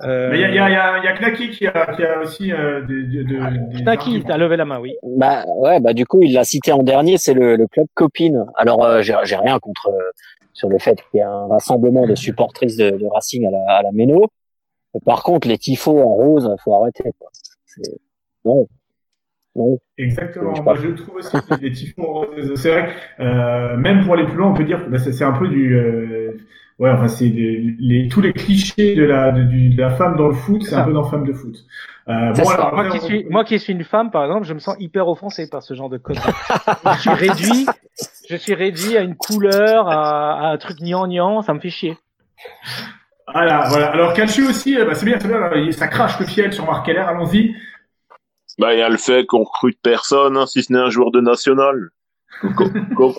[0.02, 1.50] Euh, Mais il y a, il y, a, il y, a, il y a Knaki
[1.50, 3.40] qui a, qui a aussi euh, des, des, des-
[3.74, 4.96] des Knaki, t'as levé la main, oui.
[5.04, 8.46] Bah ouais, bah du coup, il l'a cité en dernier, c'est le, le club copine.
[8.56, 10.12] Alors euh, j'ai j'ai rien contre euh,
[10.54, 13.64] sur le fait qu'il y a un rassemblement de supportrices de, de Racing à la,
[13.78, 14.28] à la Méno.
[14.94, 17.12] Mais par contre, les tifos en rose, faut arrêter.
[17.20, 17.30] Quoi.
[17.66, 18.00] C'est-
[18.46, 18.68] Non,
[19.56, 19.78] non.
[19.98, 20.56] Exactement.
[20.56, 22.88] Je Moi, je trouve aussi que les typhons, euh, c'est vrai
[23.18, 25.34] que euh, même pour aller plus loin, on peut dire que bah, c'est c'est un
[25.34, 26.38] peu du, euh,
[26.80, 30.64] ouais, enfin c'est les, tous les clichés de la de, la femme dans le foot,
[30.64, 31.56] c'est un peu dans femme de foot.
[32.08, 34.54] Euh, bon alors Moi qui, on- suis, moi qui suis une femme, par exemple, je
[34.56, 36.24] me sens hyper offensé par ce genre de conneries.
[36.96, 37.68] je suis réduit,
[38.30, 41.98] je suis réduit à une couleur, à, à un truc gnangnan, ça me fait chier.
[43.32, 43.92] voilà, voilà.
[43.92, 45.72] Alors Calcio aussi, bah, c'est bien, c'est bien.
[45.72, 47.00] Ça crache le fiel sur Marc Keller.
[47.02, 47.54] Allons-y.
[48.58, 51.12] Bah, il y a le fait qu'on recrute personne, hein, si ce n'est un joueur
[51.12, 51.90] de national.
[52.42, 53.16] Co- co- co- Et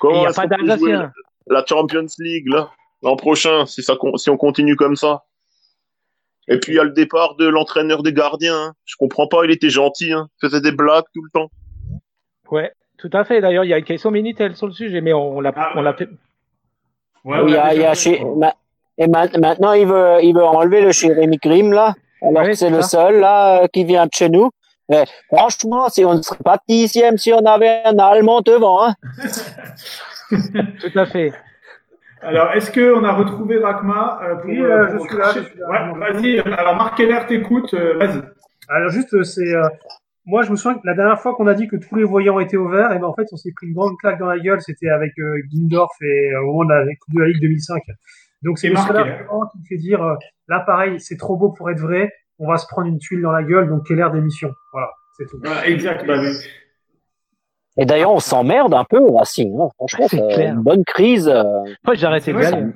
[0.00, 1.12] comment Il n'y a pas d'Alsacien.
[1.46, 2.70] la Champions League là?
[3.02, 5.24] L'an prochain si ça si on continue comme ça
[6.48, 8.72] et puis il y a le départ de l'entraîneur des gardiens hein.
[8.84, 10.28] je comprends pas il était gentil hein.
[10.42, 11.50] il faisait des blagues tout le temps
[12.50, 13.40] Ouais, tout à fait.
[13.40, 15.80] D'ailleurs, il y a une question Minitel sur le sujet, mais on l'a, Ah, on
[15.80, 16.06] l'a fait.
[17.24, 18.20] Ouais, il y on a, il y a chez,
[18.98, 22.82] et ma- maintenant, il veut, il veut enlever le Jérémy Grimm là, alors c'est le
[22.82, 22.88] ça.
[22.88, 24.50] seul là qui vient de chez nous.
[24.90, 28.94] Mais franchement, si on ne serait pas dixième, si on avait un Allemand devant, hein.
[30.28, 31.32] Tout à fait.
[32.22, 35.40] Alors, est-ce qu'on a retrouvé Rakma euh, pour, Oui, euh, euh, je suis là, cracher
[35.42, 35.92] je suis là.
[35.92, 36.38] Ouais, vas-y.
[36.40, 37.74] Alors, Marc Keller t'écoute.
[37.74, 38.22] vas-y.
[38.68, 39.68] Alors juste, c'est euh,
[40.24, 42.40] moi je me souviens que la dernière fois qu'on a dit que tous les voyants
[42.40, 44.38] étaient au vert, et ben en fait on s'est pris une grande claque dans la
[44.38, 44.60] gueule.
[44.60, 47.82] C'était avec euh, Gindorf et euh, au moment de la Coupe de la Ligue 2005.
[48.42, 49.24] Donc c'est Marc Keller.
[49.52, 50.14] qui me fait dire euh,
[50.48, 52.12] là pareil, c'est trop beau pour être vrai.
[52.38, 53.68] On va se prendre une tuile dans la gueule.
[53.68, 54.52] Donc quelle air d'émission.
[54.72, 55.38] Voilà, c'est tout.
[55.42, 56.06] Voilà, exact.
[56.06, 56.32] Bah, oui.
[57.78, 59.58] Et d'ailleurs, on s'emmerde un peu au Racing.
[59.60, 59.68] Hein.
[59.76, 60.54] Franchement, C'est clair.
[60.54, 61.28] une bonne crise.
[61.28, 61.42] euh,
[61.84, 62.66] Moi, j'ai arrêté de Ouais, aller.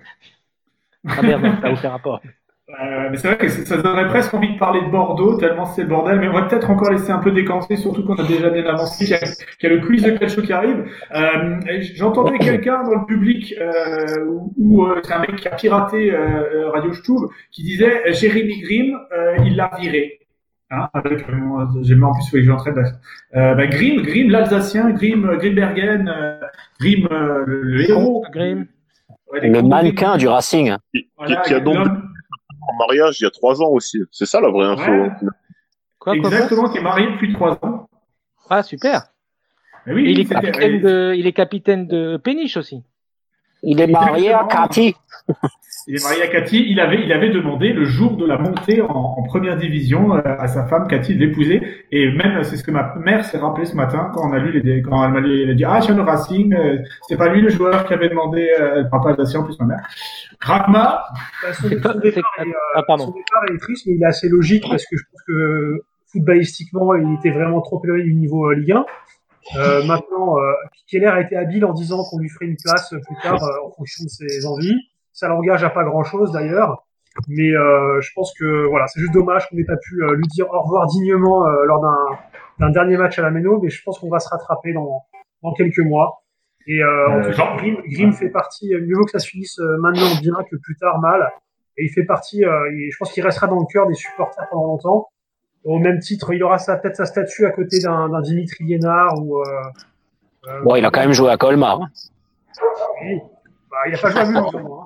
[1.08, 2.20] Ah merde, ça n'a aucun rapport.
[2.68, 5.82] Euh, mais c'est vrai que ça donnerait presque envie de parler de Bordeaux, tellement c'est
[5.82, 6.18] le bordel.
[6.18, 9.04] Mais on va peut-être encore laisser un peu décanter, surtout qu'on a déjà bien avancé,
[9.04, 10.84] qu'il y, y a le quiz de Calcio qui arrive.
[11.14, 11.60] Euh,
[11.94, 16.12] J'entendais quelqu'un dans le public, euh, où, où, c'est un mec qui a piraté
[16.72, 20.18] Radio Stube, qui disait Jérémy Grimm, euh, il l'a viré.
[20.70, 22.78] Hein, avec, euh, j'ai mis en plus, il faut que j'entraîne.
[23.36, 26.40] Euh, bah, Grimm, Grimm l'Alsacien, Grimm, Grimbergen, euh,
[26.80, 28.24] Grimm euh, le, le héros.
[28.32, 28.66] Grimm.
[29.30, 30.18] Ouais, les le mannequin Grimm.
[30.18, 30.74] du Racing.
[30.92, 34.00] Qui, Voilà, qui a donc en mariage il y a trois ans aussi.
[34.10, 34.90] C'est ça la vraie info.
[34.90, 35.08] Ouais.
[35.08, 35.16] hein.
[36.00, 37.88] Quoi, quoi, quoi Exactement, qui est marié depuis trois ans.
[38.50, 39.02] Ah, super.
[39.86, 42.82] Mais oui, Et il, est capitaine de, il est capitaine de péniche aussi.
[43.62, 44.44] Il est marié à.
[44.50, 44.96] Cathy.
[45.88, 46.64] Il est marié à Cathy.
[46.68, 50.20] Il avait, il avait demandé le jour de la montée en, en première division euh,
[50.24, 51.62] à sa femme Cathy de l'épouser.
[51.92, 54.60] Et même, c'est ce que ma mère s'est rappelé ce matin quand on a lu
[54.60, 56.54] les, quand elle m'a lu- elle a dit ah, viens de Racing.
[56.54, 58.48] euh, c'est pas lui le joueur qui avait demandé.
[58.60, 59.88] Euh, elle parle pas alsacien en plus ma mère.
[60.40, 61.04] Rakma.
[61.42, 64.64] Bah, son, départ est, euh, Ah, son départ est triste, mais il est assez logique
[64.68, 65.80] parce que je pense que
[66.12, 68.84] footballistiquement, il était vraiment trop éloigné du niveau euh, Ligue 1.
[69.58, 70.52] Euh, maintenant, euh,
[70.90, 73.70] Keller a été habile en disant qu'on lui ferait une place plus tard euh, en
[73.70, 74.74] fonction de ses envies.
[75.16, 76.84] Ça l'engage à pas grand-chose d'ailleurs,
[77.26, 80.26] mais euh, je pense que voilà, c'est juste dommage qu'on n'ait pas pu euh, lui
[80.28, 81.96] dire au revoir dignement euh, lors d'un
[82.58, 85.02] d'un dernier match à la Méno, mais je pense qu'on va se rattraper dans,
[85.42, 86.22] dans quelques mois.
[86.66, 89.58] Et euh, en tout cas, Grimm, Grimm fait partie, mieux vaut que ça se finisse
[89.80, 91.32] maintenant bien que plus tard mal.
[91.78, 94.66] Et il fait partie, euh, je pense qu'il restera dans le cœur des supporters pendant
[94.68, 95.08] longtemps.
[95.64, 99.14] Au même titre, il aura sa- peut-être sa statue à côté d'un d'un Dimitri Liénard
[99.22, 99.38] ou.
[99.40, 99.44] Euh,
[100.48, 101.80] euh, Bon, il a quand même joué à Colmar.
[101.82, 101.88] hein.
[103.02, 103.20] oui.
[103.70, 104.84] Bah, il a pas joué à Mulhouse, au moins,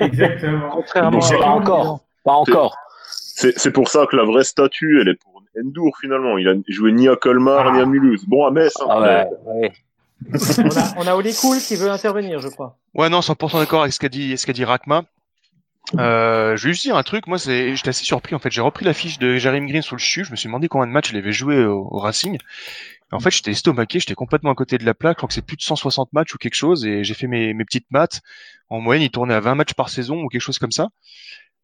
[0.00, 0.70] Exactement.
[0.70, 2.00] Contrairement Donc, Pas encore.
[2.24, 2.76] Pas encore.
[3.08, 6.36] C'est c'est pour ça que la vraie statue, elle est pour Endur finalement.
[6.38, 8.24] Il a joué ni à Colmar ni à Mulhouse.
[8.26, 8.72] Bon, à Metz.
[8.80, 9.72] hein, Ah ouais, ouais.
[10.32, 12.76] On a, on a Oli Cool qui veut intervenir, je crois.
[12.94, 15.04] Ouais, non, 100% d'accord avec ce qu'a dit, ce qu'a dit Rakma.
[15.98, 18.50] Euh, je vais juste dire un truc, moi, c'est, j'étais assez surpris, en fait.
[18.50, 20.86] J'ai repris la fiche de Jeremy Green sur le CHU, je me suis demandé combien
[20.86, 22.38] de matchs il avait joué au, au Racing.
[23.14, 25.46] En fait, j'étais estomaqué, j'étais complètement à côté de la plaque, je crois que c'est
[25.46, 28.20] plus de 160 matchs ou quelque chose, et j'ai fait mes, petites maths.
[28.68, 30.88] En moyenne, il tournait à 20 matchs par saison ou quelque chose comme ça.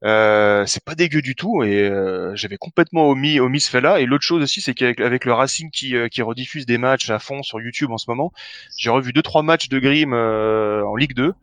[0.04, 4.06] Euh, c'est pas dégueu du tout et euh, j'avais complètement omis omis ce fait-là et
[4.06, 7.18] l'autre chose aussi c'est qu'avec avec le Racing qui euh, qui rediffuse des matchs à
[7.18, 8.32] fond sur YouTube en ce moment
[8.78, 11.34] j'ai revu deux trois matchs de Grimm euh, en Ligue 2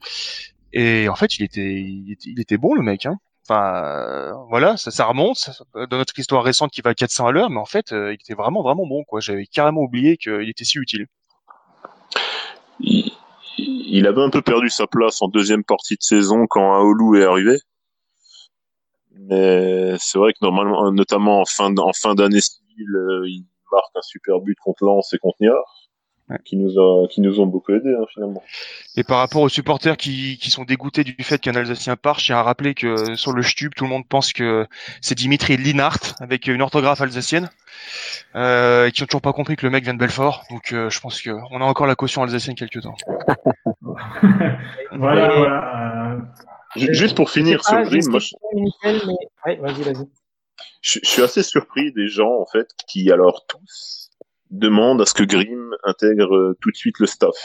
[0.73, 4.33] et en fait il était il était, il était bon le mec hein enfin euh,
[4.49, 7.59] voilà ça, remonte ça- dans notre histoire récente qui va à 400 à l'heure mais
[7.59, 9.19] en fait euh, il était vraiment vraiment bon quoi.
[9.19, 11.07] J'avais carrément oublié qu'il était si utile.
[13.59, 17.25] Il, avait un peu perdu sa place en deuxième partie de saison quand Aoulou est
[17.25, 17.57] arrivé.
[19.11, 21.71] Mais c'est vrai que normalement, notamment en fin,
[22.13, 25.89] d'année civile, euh, il marque un super but contre Lens et contre Niort,
[26.30, 26.38] Ouais.
[26.43, 28.43] qui nous a, qui nous ont beaucoup aidé hein, finalement.
[28.97, 32.25] Et par rapport aux supporters qui, qui sont dégoûtés du fait qu'un Alsacien part, je
[32.25, 34.67] tiens à rappeler que sur le Stub, tout le monde pense que
[34.99, 37.49] c'est Dimitri Linhart avec une orthographe alsacienne,
[38.36, 40.43] euh, et qui ont toujours pas compris que le mec vient de Belfort.
[40.49, 42.97] Donc euh, je pense qu'on a encore la caution alsacienne quelque temps.
[43.82, 44.57] Voilà,
[44.91, 46.13] voilà.
[46.15, 46.19] euh,
[46.75, 49.13] Ju- Juste pour finir sur Grimm, moi, une je, question, Mickaël, mais...
[49.45, 50.07] Ouais, vas-y, vas-y.
[50.82, 54.06] je- je suis assez surpris des gens en fait qui alors tous
[54.51, 57.35] demandent à ce que Grimm intègre euh, tout de suite le staff,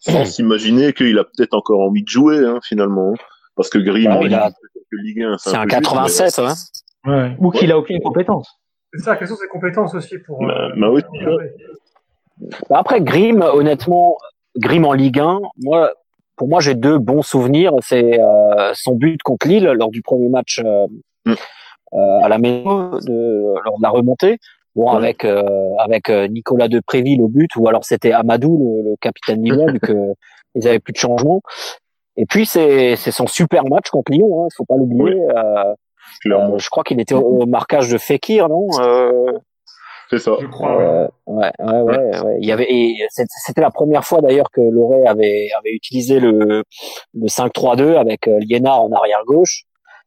[0.00, 3.14] sans s'imaginer qu'il a peut-être encore envie de jouer hein, finalement,
[3.56, 4.50] parce que Grimm, Bah, il a- 1,
[5.38, 6.54] C'est un peu juste, 87, hein.
[7.06, 7.36] Ouais.
[7.38, 8.48] Ou qu'il a aucune compétence.
[8.92, 10.40] C'est ça, quelles sont ses compétences aussi pour.
[10.40, 11.02] Bah, euh, bah oui.
[11.06, 11.50] pour jouer.
[12.70, 14.16] Bah Après, Grimm, honnêtement,
[14.56, 15.92] Grimm en Ligue 1, moi,
[16.36, 17.72] pour moi, j'ai deux bons souvenirs.
[17.82, 20.86] C'est euh, son but contre Lille lors du premier match euh,
[21.26, 21.32] Mm.
[21.94, 24.38] euh, à la maison, de, lors de la remontée.
[24.78, 24.96] Bon, Ouais.
[24.96, 25.42] avec euh,
[25.80, 29.80] avec euh, Nicolas Depréville au but, ou alors c'était Amadou, le, le capitaine lillois, vu
[29.80, 29.92] que
[30.54, 31.40] ils avaient plus de changement.
[32.16, 35.20] Et puis c'est c'est son super match contre Lyon, hein, il faut pas l'oublier.
[35.20, 35.74] Euh,
[36.26, 39.32] euh, je crois qu'il était au, marquage de Fekir, non euh,
[40.10, 40.32] C'est ça.
[40.40, 40.80] je crois.
[40.80, 42.36] euh, ouais, ouais, ouais, ouais.
[42.40, 42.66] Il y avait,
[43.10, 46.62] c'était la première fois d'ailleurs que Loret avait, avait utilisé le,
[47.14, 49.64] le 5-3-2 avec Liénard en arrière gauche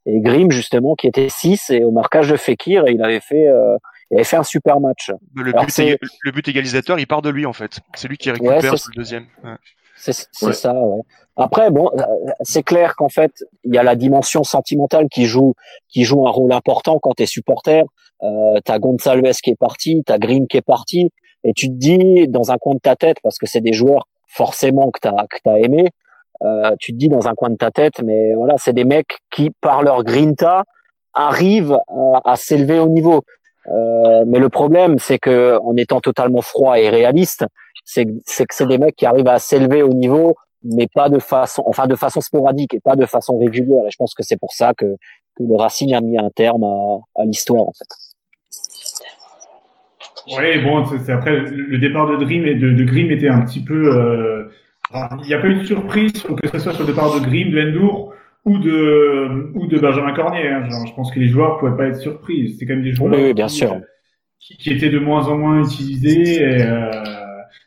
[0.08, 3.48] et Grimm justement qui était 6 et au marquage de Fekir et il avait fait,
[3.48, 3.78] euh,
[4.12, 5.12] il avait fait un super match.
[5.36, 5.78] Le Alors, but,
[6.24, 7.80] le égalisateur, il part de lui en fait.
[7.95, 9.26] C'est lui qui récupère sur le deuxième.
[9.43, 9.55] Ouais.
[9.95, 10.53] C'est Ouais.
[10.53, 11.01] ça, ouais.
[11.38, 12.03] Après, bon, euh,
[12.41, 13.32] c'est clair qu'en fait,
[13.64, 15.53] il y a la dimension sentimentale qui joue,
[15.89, 17.84] qui joue un rôle important quand t'es supporter.
[18.24, 21.09] Euh, t'as Gonçalves qui est parti, t'as Green qui est parti,
[21.43, 24.07] et tu te dis dans un coin de ta tête, parce que c'est des joueurs
[24.28, 25.88] forcément que t'as que t'as aimé,
[26.43, 29.18] euh, tu te dis dans un coin de ta tête, mais voilà, c'est des mecs
[29.32, 30.64] qui par leur grinta
[31.14, 33.24] arrivent à, à s'élever au niveau.
[33.68, 37.45] Euh, mais le problème, c'est que en étant totalement froid et réaliste,
[37.86, 41.64] c'est que c'est des mecs qui arrivent à s'élever au niveau, mais pas de façon,
[41.66, 43.84] enfin de façon sporadique et pas de façon régulière.
[43.88, 44.86] Et je pense que c'est pour ça que
[45.39, 47.88] le Racing a mis un terme à, l'histoire en fait.
[50.38, 53.97] Oui, bon, c'est après le départ de Dream et de, Grimm était un petit peu.
[53.97, 54.51] euh,
[55.24, 57.51] Il n'y a pas eu de surprise, que ce soit sur le départ de Grimm,
[57.51, 58.14] de Endour
[58.46, 60.48] ou de ou de Benjamin Cornier.
[60.48, 60.70] hein.
[60.70, 62.52] Genre, je pense que les joueurs pouvaient pas être surpris.
[62.54, 63.74] C'était quand même des joueurs Oui, oui, bien qui, sûr.
[63.74, 63.80] euh,
[64.39, 66.42] qui, qui étaient de moins en moins utilisés.
[66.44, 66.92] Et, euh,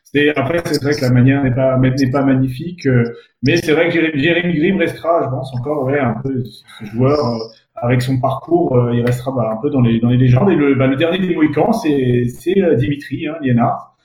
[0.03, 3.03] c'est- après, c'est vrai que la manière n'est pas n'est pas magnifique, euh,
[3.43, 7.19] mais c'est vrai que Jérémy, Grimm restera, je pense encore, ouais, un peu ce joueur.
[7.25, 7.37] euh,
[7.77, 10.49] avec son parcours, euh, il restera bah, un peu dans les dans les légendes.
[10.51, 13.95] Et le, bah, le dernier des Mohicans, c'est c'est euh, Dimitri hein, Liénard.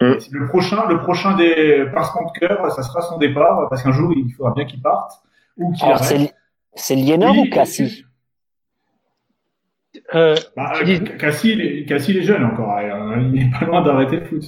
[0.00, 0.14] Mm.
[0.32, 4.12] Le prochain, le prochain des pincements de cœur, ça sera son départ, parce qu'un jour
[4.16, 5.12] il faudra bien qu'il parte
[5.60, 6.18] ou Alors arrête.
[6.18, 6.34] c'est
[6.74, 8.04] c'est Oui, ou Cassie?
[10.14, 13.66] Euh, bah, euh, Cassie, il est- Cassie, il est jeune encore, hein, il n'est pas
[13.66, 14.42] loin d'arrêter le foot.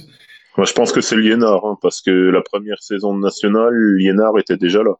[0.57, 4.37] Moi, je pense que c'est Liénard, hein, parce que la première saison de nationale, Liénard
[4.39, 4.91] était déjà là.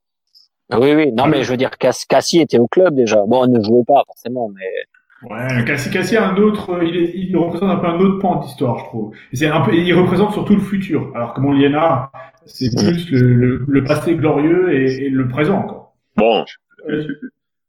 [0.72, 1.12] Ah Oui, oui.
[1.14, 3.24] Non, mais je veux dire, Cass- Cassie était au club déjà.
[3.28, 6.98] Bon, elle ne jouait pas forcément, mais Ouais, Cassie, Cassie a un autre, euh, il,
[6.98, 9.16] est, il représente un peu un autre pan d'histoire, je trouve.
[9.32, 11.12] Et c'est un peu, il représente surtout le futur.
[11.16, 12.12] Alors que mon Liénard,
[12.46, 15.83] c'est plus le, le, le passé glorieux et, et le présent, quoi.
[16.16, 16.46] Bon,
[16.90, 17.08] Euh,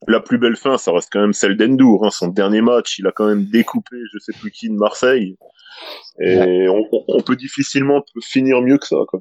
[0.09, 2.05] la plus belle fin, ça reste quand même celle d'Endour.
[2.05, 2.11] Hein.
[2.11, 5.37] Son dernier match, il a quand même découpé je sais plus qui de Marseille.
[6.21, 8.97] Et on, on peut difficilement finir mieux que ça.
[9.09, 9.21] Quoi.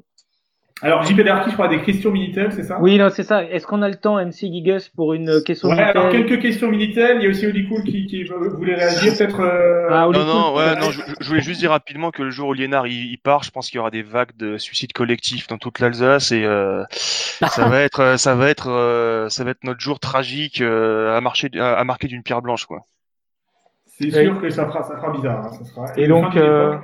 [0.84, 2.78] Alors, JP Darky, je crois, des questions militaires, c'est ça?
[2.80, 3.42] Oui, non, c'est ça.
[3.42, 6.68] Est-ce qu'on a le temps, MC Gigas, pour une question Ouais, alors Minitel quelques questions
[6.68, 7.16] militaires.
[7.16, 9.40] Il y a aussi Olicool qui, qui voulait réagir, peut-être.
[9.40, 12.30] euh, Ah, Non, Olicool, non, ouais, non, je, je voulais juste dire rapidement que le
[12.30, 14.92] jour où Liénard il, il part, je pense qu'il y aura des vagues de suicides
[14.92, 19.42] collectifs dans toute l'Alsace et euh, ça va être, euh, ça va être, euh, ça
[19.42, 22.80] va être notre jour tragique euh, à marcher, à, à marquer d'une pierre blanche, quoi.
[23.86, 25.44] C'est sûr que ça fera, ça fera bizarre.
[25.46, 25.86] hein, ça sera...
[25.96, 26.76] Et le donc, euh,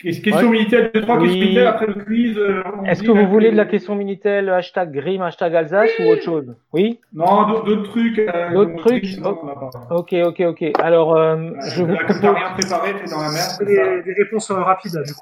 [0.00, 0.48] Question ouais.
[0.50, 1.22] militaire, deux, trois Oui.
[1.24, 2.38] questions militaires après le quiz.
[2.38, 6.22] euh, Est-ce que vous voulez de la question Minitel, hashtag Grim, hashtag Alsace ou autre
[6.22, 6.54] chose?
[6.72, 7.00] Oui?
[7.12, 8.18] Non, d'autres trucs.
[8.20, 9.70] euh, D'autres trucs a pas.
[9.96, 10.64] Ok, ok, ok.
[10.80, 12.36] Alors, euh, je vous Là, que t'as propose...
[12.36, 13.58] rien préparé, t'es dans la merde.
[13.60, 15.20] Des, des réponses euh, rapides, du coup.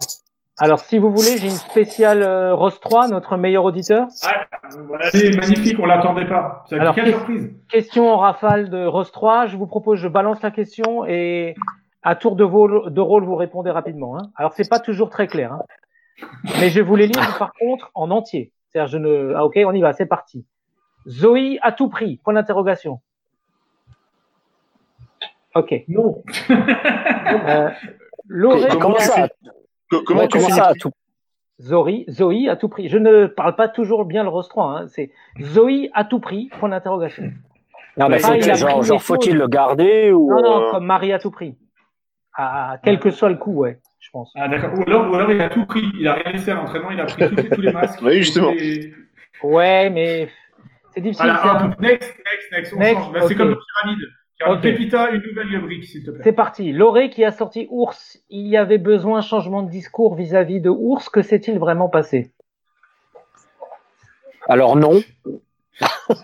[0.58, 4.08] Alors, si vous voulez, j'ai une spéciale euh, Rose 3, notre meilleur auditeur.
[4.26, 4.46] Ah,
[4.88, 6.64] voilà, c'est magnifique, on l'attendait pas.
[6.68, 7.50] C'est Alors, quelle qu'est-ce- surprise.
[7.70, 9.46] Question en rafale de Rose 3.
[9.46, 11.54] Je vous propose, je balance la question et
[12.06, 14.16] à tour de, vol- de rôle, vous répondez rapidement.
[14.16, 14.30] Hein.
[14.36, 15.52] Alors, c'est pas toujours très clair.
[15.52, 15.62] Hein.
[16.60, 18.52] Mais je vais vous les lire, par contre, en entier.
[18.70, 19.34] C'est-à-dire, je ne...
[19.36, 20.46] Ah, ok, on y va, c'est parti.
[21.08, 23.00] Zoé à tout prix, point d'interrogation.
[25.54, 25.74] Ok.
[25.88, 26.22] Non.
[26.50, 27.70] Euh,
[28.28, 29.28] Lauré, Comment tu ça
[30.06, 30.90] Comment tu comment ça à tout
[31.60, 32.88] Zoé, Zoé à tout prix.
[32.88, 34.64] Je ne parle pas toujours bien le 3.
[34.64, 34.86] Hein.
[34.88, 37.32] C'est Zoé à tout prix, point d'interrogation.
[37.96, 41.12] Non, mais Ah, a genre, genre faut-il le garder ou Non, non, euh, comme Marie
[41.12, 41.56] à tout prix.
[42.38, 44.30] À quel que soit le coup, ouais, je pense.
[44.36, 44.78] Ah, d'accord.
[44.78, 45.90] Ou alors, ou alors, il a tout pris.
[45.98, 48.00] Il a rien laissé à l'entraînement, il a pris tous, tous les masques.
[48.02, 48.50] Oui, justement.
[48.52, 48.92] les-
[49.42, 50.28] Ouais, mais
[50.92, 51.26] c'est difficile.
[51.26, 51.68] Voilà, un.
[51.80, 52.72] Next, next, next.
[52.74, 53.14] On Next, change.
[53.14, 54.04] Là, c'est comme une pyramide.
[54.38, 54.60] Tiens, Ok.
[54.60, 56.20] Pépita, une nouvelle brique, s'il te plaît.
[56.24, 56.72] C'est parti.
[56.72, 58.18] Lauré qui a sorti Ours.
[58.28, 61.08] Il y avait besoin changement de discours vis-à-vis de Ours.
[61.08, 62.32] Que s'est-il vraiment passé?
[64.48, 65.00] Alors non.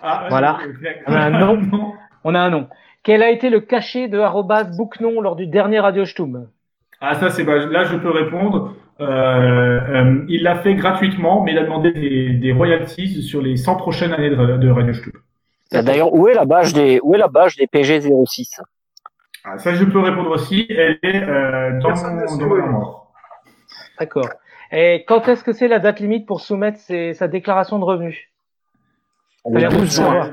[0.01, 0.59] Ah, Voilà.
[0.63, 0.87] ok.
[1.07, 1.93] On a un nom.
[2.23, 2.69] On a un nom.
[3.03, 6.47] Quel a été le cachet de arrobas Boucnon lors du dernier Radio Stum
[7.01, 8.75] Ah, ça, c'est bah, là, je peux répondre.
[9.01, 13.57] Euh, euh, il l'a fait gratuitement, mais il a demandé des, des royalties sur les
[13.57, 15.13] 100 prochaines années de, de Radio Stub.
[15.71, 18.61] D'ailleurs, où est la badge des où est la badge des PG 06
[19.43, 20.67] Ah, ça, je peux répondre aussi.
[20.69, 21.89] Elle est euh, dans,
[22.37, 23.07] dans mon armoire.
[23.99, 24.29] D'accord.
[24.71, 28.17] Et quand est-ce que c'est la date limite pour soumettre ses- sa déclaration de revenus?
[29.49, 30.31] Le l'air 12 de juin.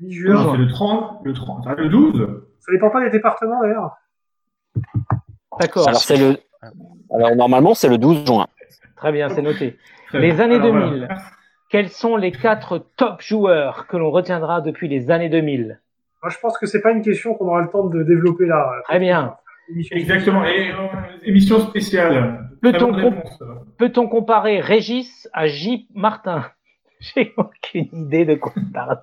[0.00, 0.52] Mi-juin.
[0.52, 2.42] C'est le 30, le 30, ah, le 12.
[2.60, 3.96] Ça dépend pas des départements, d'ailleurs.
[5.58, 5.88] D'accord.
[5.88, 6.36] Alors c'est le
[7.12, 8.46] alors normalement c'est le 12 juin.
[8.96, 9.76] Très bien, c'est noté.
[10.12, 10.98] Les années Alors, 2000.
[10.98, 11.18] voilà.
[11.70, 15.80] Quels sont les quatre top joueurs que l'on retiendra depuis les années 2000
[16.22, 18.70] Moi, je pense que c'est pas une question qu'on aura le temps de développer là.
[18.84, 19.36] Très bien.
[19.90, 20.44] Exactement.
[20.44, 20.74] Et euh,
[21.24, 22.48] émission spéciale.
[22.62, 23.12] Peut-on.
[23.76, 25.86] Peut-on comparer Régis à J.
[25.94, 26.46] Martin?
[27.14, 29.00] J'ai aucune idée de quoi on parle.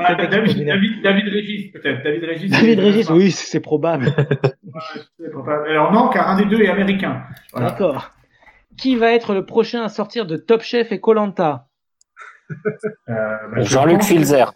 [0.00, 0.64] Ah, David.
[0.66, 2.02] David, David Régis, peut-être.
[2.02, 2.50] David Régis.
[2.50, 4.06] David Régis, oui, c'est probable.
[5.68, 7.22] Alors non, car un des deux est américain.
[7.52, 7.70] Voilà.
[7.70, 8.10] D'accord.
[8.76, 11.68] Qui va être le prochain à sortir de Top Chef et Colanta
[12.50, 12.54] Euh,
[13.08, 14.52] bah, je Jean-Luc Filzer.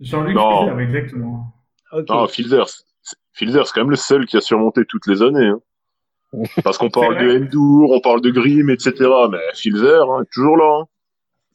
[0.00, 0.66] Jean-Luc Non.
[0.66, 1.54] Filzer, exactement.
[1.92, 2.08] Ok.
[2.08, 2.84] Non, Filzer, c'est-
[3.32, 5.46] Filzer, c'est quand même le seul qui a surmonté toutes les années.
[5.48, 5.60] hein.
[6.64, 7.38] Parce qu'on parle de.
[7.38, 8.92] Endur, on parle de Grimm, etc.
[9.30, 10.80] Mais Filzer, hein, est toujours là.
[10.82, 10.84] hein.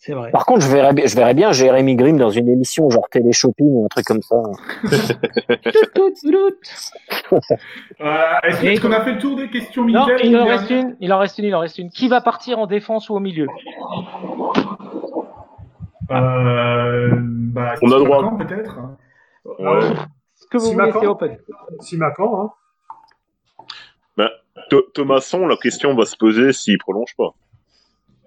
[0.03, 0.31] C'est vrai.
[0.31, 3.31] Par contre, je verrais, bi- je verrais bien Jérémy Grimm dans une émission genre Télé
[3.31, 4.41] Shopping ou un truc comme ça.
[8.01, 10.95] Euh, Est-ce Et- qu'on a fait le tour des questions, Non, il en reste une,
[10.99, 11.89] il en reste une, il en reste une.
[11.91, 13.45] Qui va partir en défense ou au milieu?
[16.09, 18.37] Euh, bah, On a droit.
[18.39, 18.75] peut-être.
[19.45, 19.79] Ouais.
[20.35, 21.37] Ce que vous voulez, c'est open.
[21.79, 22.41] Simacan,
[24.17, 24.27] hein.
[24.93, 27.33] Thomasson, la question va se poser s'il prolonge pas.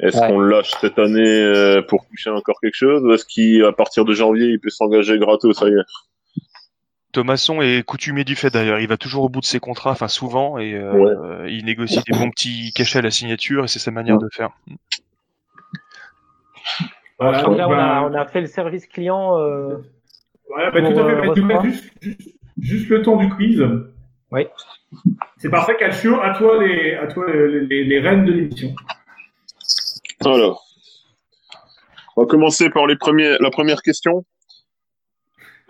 [0.00, 0.26] Est-ce Ouais.
[0.28, 4.04] qu'on le lâche cette année euh, pour toucher encore quelque chose ou est-ce qu'à partir
[4.04, 5.84] de janvier, il peut s'engager gratos ça y est?
[7.12, 8.80] Thomasson est coutumier du fait d'ailleurs.
[8.80, 10.92] Il va toujours au bout de ses contrats, enfin souvent, et euh,
[11.44, 11.52] Ouais.
[11.54, 14.50] il négocie des bons petits cachets à la signature et c'est sa manière de faire.
[17.18, 19.38] Voilà, Donc là, on a, on a fait le service client.
[19.38, 19.76] euh,
[20.48, 21.12] Voilà, bah, Pour, tout à fait.
[21.40, 21.64] euh, Bah, point.
[21.70, 22.20] juste, juste,
[22.58, 23.64] juste le temps du quiz.
[24.32, 24.46] Oui.
[25.38, 26.20] C'est parfait, Calcio.
[26.20, 28.74] À toi les, à toi les, les, les rênes de l'émission.
[30.26, 30.64] Alors,
[32.16, 34.24] on va commencer par les premiers, la première question.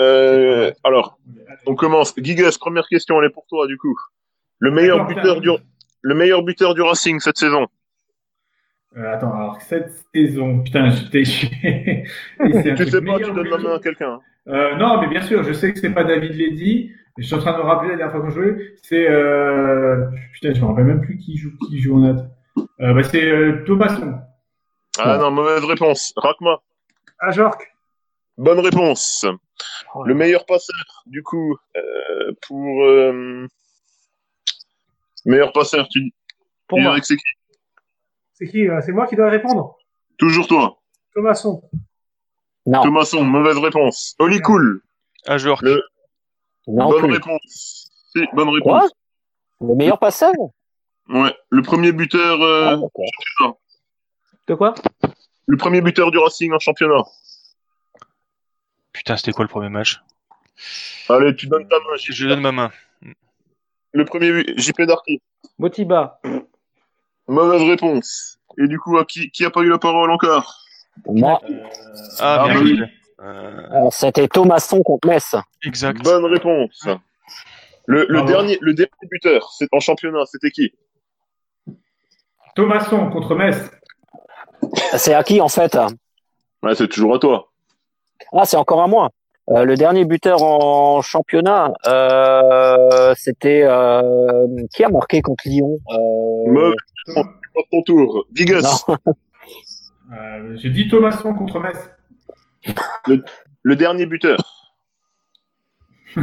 [0.00, 1.18] Euh, alors,
[1.66, 2.14] on commence.
[2.16, 3.96] Gigas, première question, elle est pour toi du coup.
[4.58, 5.50] Le meilleur buteur du,
[6.02, 7.66] le meilleur buteur du Racing cette saison.
[8.96, 11.22] Euh, attends, alors cette saison, putain, j'étais.
[12.38, 14.20] Un Tu sais pas, tu donnes la main à quelqu'un.
[14.46, 16.92] Euh, non, mais bien sûr, je sais que c'est pas David Ledy.
[17.16, 18.74] Je suis en train de me rappeler la dernière fois qu'on jouait.
[18.82, 19.06] C'est
[20.32, 22.24] putain, je me rappelle même plus qui joue qui joue en net.
[22.80, 24.18] Euh, bah, c'est Thomasson.
[24.98, 26.12] Ah non, mauvaise réponse.
[26.16, 26.60] Rakma,
[27.18, 27.60] Ajorc.
[28.38, 29.26] bonne réponse.
[29.94, 33.46] oh, Le meilleur passeur, du coup, euh, pour euh,
[35.24, 36.14] meilleur passeur, tu dis.
[36.68, 36.96] Pour moi.
[37.02, 37.22] C'est qui?
[38.34, 39.76] C'est qui euh, C'est moi qui dois répondre?
[40.18, 40.78] Toujours toi.
[41.14, 41.62] Thomasson.
[42.66, 44.14] Non, Thomasson, mauvaise réponse.
[44.18, 44.80] Oli Cool,
[45.62, 45.82] Le-
[46.66, 47.12] non bonne plus.
[47.12, 47.90] réponse.
[48.12, 48.78] Si, bonne Quoi?
[48.80, 48.92] réponse.
[49.60, 50.32] Le meilleur passeur?
[51.08, 52.76] Ouais, le premier buteur, euh,
[53.40, 53.52] Ah.
[54.48, 54.74] De quoi?
[55.46, 57.02] Le premier buteur du Racing en championnat.
[58.92, 60.00] Putain, c'était quoi le premier match?
[61.08, 61.96] Allez, tu donnes ta main.
[61.96, 62.12] JP.
[62.12, 62.70] Je donne ma main.
[63.92, 65.22] Le premier bu- JP Darky.
[65.58, 66.20] Motiba.
[67.28, 68.38] Mauvaise réponse.
[68.58, 70.60] Et du coup, à qui, qui a pas eu la parole encore?
[71.06, 71.40] Moi,
[72.20, 72.80] Ah, Ah, bien bah oui.
[73.20, 75.34] Euh, alors, c'était Thomasson contre Metz.
[75.62, 76.02] exact.
[76.02, 76.86] Bonne réponse.
[77.86, 80.72] Le, dernier, le dernier buteur, c'est en championnat, c'était qui?
[82.54, 83.70] Thomasson contre Metz.
[84.96, 85.76] C'est à qui en fait
[86.62, 87.50] Ouais, c'est toujours à toi.
[88.32, 89.10] Ah, c'est encore à moi.
[89.50, 96.72] Euh, le dernier buteur en championnat, euh, c'était euh, qui a marqué contre Lyon euh,
[97.52, 98.26] passes ton tour.
[100.12, 101.90] Euh, J'ai dit Thomasson contre Metz.
[103.62, 104.38] le dernier buteur.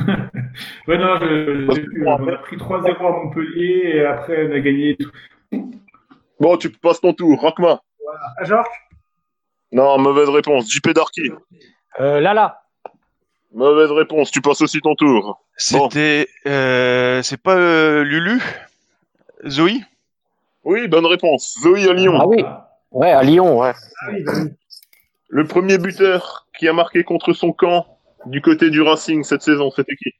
[0.88, 4.59] Ouais, non, je, j'ai plus, on a pris 3-0 à Montpellier et après on a
[4.59, 4.97] gagné.
[6.39, 7.41] Bon, tu passes ton tour.
[7.41, 7.82] Rakma.
[8.38, 8.68] Ajorc.
[9.72, 10.72] Non, mauvaise réponse.
[10.72, 11.32] JP Darky.
[11.99, 12.62] Euh, Lala.
[13.53, 14.32] Mauvaise réponse.
[14.32, 15.41] Tu passes aussi ton tour.
[15.57, 18.41] C'était, euh, c'est pas euh, Lulu?
[19.47, 19.82] Zoé?
[20.64, 21.57] Oui, bonne réponse.
[21.62, 22.18] Zoé à Lyon.
[22.20, 22.43] Ah oui,
[22.91, 23.74] ouais, à Lyon, ouais.
[24.01, 24.51] Ah oui, bah oui.
[25.30, 29.72] Le premier buteur qui a marqué contre son camp du côté du Racing cette saison,
[29.72, 30.12] c'était qui?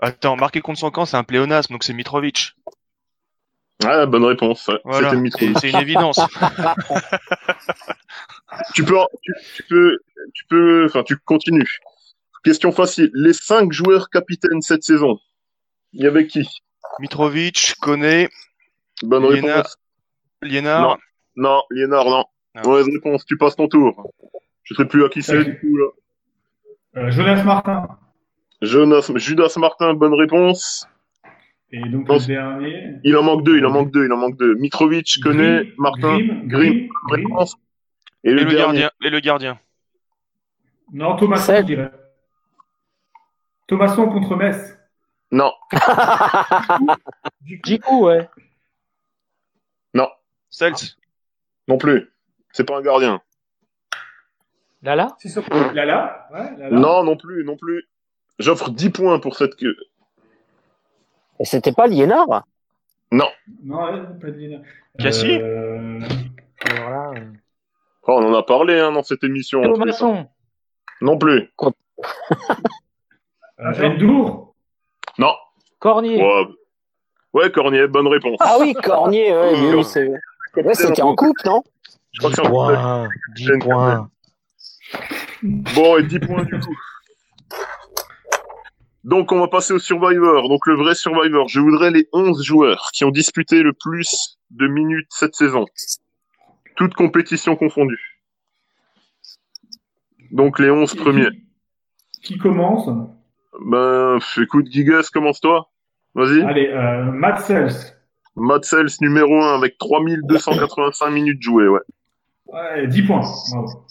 [0.00, 2.54] Attends, marqué contre son camp, c'est un pléonasme, donc c'est Mitrovic.
[3.84, 4.66] Ah, bonne réponse.
[4.68, 4.80] ouais.
[4.84, 6.20] Voilà, c'est une évidence.
[8.74, 9.98] Tu peux, tu, tu peux,
[10.34, 11.78] tu peux, enfin, tu continues.
[12.44, 13.10] Question facile.
[13.14, 15.18] Les cinq joueurs capitaines cette saison,
[15.92, 16.48] il y avait qui?
[16.98, 18.28] Mitrovic, Koné,
[19.02, 19.76] Bonne réponse.
[20.42, 20.98] Liénard.
[21.36, 22.24] Non, Liénard, non.
[22.54, 22.62] Ah.
[22.64, 23.24] Mauvaise réponse.
[23.24, 24.12] Tu passes ton tour.
[24.64, 25.86] Je sais plus à qui c'est du coup là.
[26.96, 27.88] Euh, Jonas Martin.
[28.62, 30.86] Jonas, Judas Martin, bonne réponse.
[31.72, 32.96] Et donc Non, le dernier.
[33.04, 34.54] Il en manque deux, il en manque deux, il en manque deux.
[34.56, 37.26] Mitrovic, connaît, Grimm, Martin, Grimm, Grimm, Grimm, Grimm.
[37.26, 37.56] réponse.
[38.24, 38.90] Et Et le, gardien.
[39.02, 39.58] Et le gardien.
[40.92, 41.90] Non, Thomasson, je dirais.
[43.68, 44.76] Thomasson contre Metz.
[45.32, 45.52] Non,
[47.64, 48.28] Jiku, ouais.
[50.52, 50.74] Cels.
[51.68, 52.10] non plus.
[52.52, 53.22] C'est pas un gardien.
[54.82, 55.16] Lala?
[55.72, 56.76] Lala ouais, Lala.
[56.76, 57.84] Non, non plus, non plus.
[58.40, 59.76] J'offre 10 points pour cette queue.
[61.40, 62.44] Et c'était pas Liénard?
[63.12, 63.26] Non,
[63.64, 64.58] ouais, pas de Lina.
[64.98, 66.00] Cassie Euh,
[66.64, 67.24] Alors là, euh,
[68.06, 69.62] Oh, on en a parlé hein, dans cette émission.
[69.62, 70.26] Thomasson.
[71.00, 71.50] Non plus.
[71.60, 71.70] euh,
[73.60, 74.54] Endour.
[75.18, 75.32] Non.
[75.78, 76.22] Cornier.
[76.22, 76.46] Ouais,
[77.34, 78.36] ouais Cornier, bonne réponse.
[78.40, 80.08] Ah oui, Cornier, ouais, oui, c'est
[80.56, 81.62] Ouais, c'était en coupe, non?
[82.12, 82.54] Je crois 10 que c'est en coupe.
[82.54, 83.08] points.
[83.36, 84.10] 10 points.
[85.42, 86.76] Bon, et 10 points du coup.
[89.04, 90.48] Donc, on va passer au Survivor.
[90.48, 91.48] Donc, le vrai Survivor.
[91.48, 95.64] Je voudrais les 11 joueurs qui ont disputé le plus de minutes cette saison.
[96.76, 98.20] Toutes compétitions confondues.
[100.30, 101.30] Donc, les 11 premiers.
[102.22, 102.88] Qui commence?
[103.60, 105.70] Ben, écoute, Gigas, commence-toi.
[106.14, 106.42] Vas-y.
[106.42, 107.94] Allez, euh, Matt Sells.
[108.36, 111.80] Matt Sells, numéro 1, avec 3285 minutes jouées, ouais.
[112.46, 113.22] Ouais, 10 points.
[113.52, 113.86] Bravo.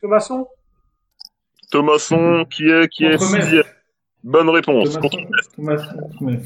[0.00, 0.46] Thomasson?
[1.74, 3.64] Thomasson, qui est, qui est sixième.
[4.22, 4.92] Bonne réponse.
[4.92, 5.26] Thomasson.
[5.56, 6.40] Thomasson.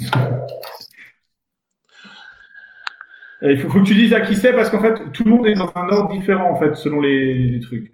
[3.43, 5.31] Et Il faut, faut que tu dises à qui c'est parce qu'en fait, tout le
[5.31, 7.93] monde est dans un ordre différent en fait, selon les, les trucs.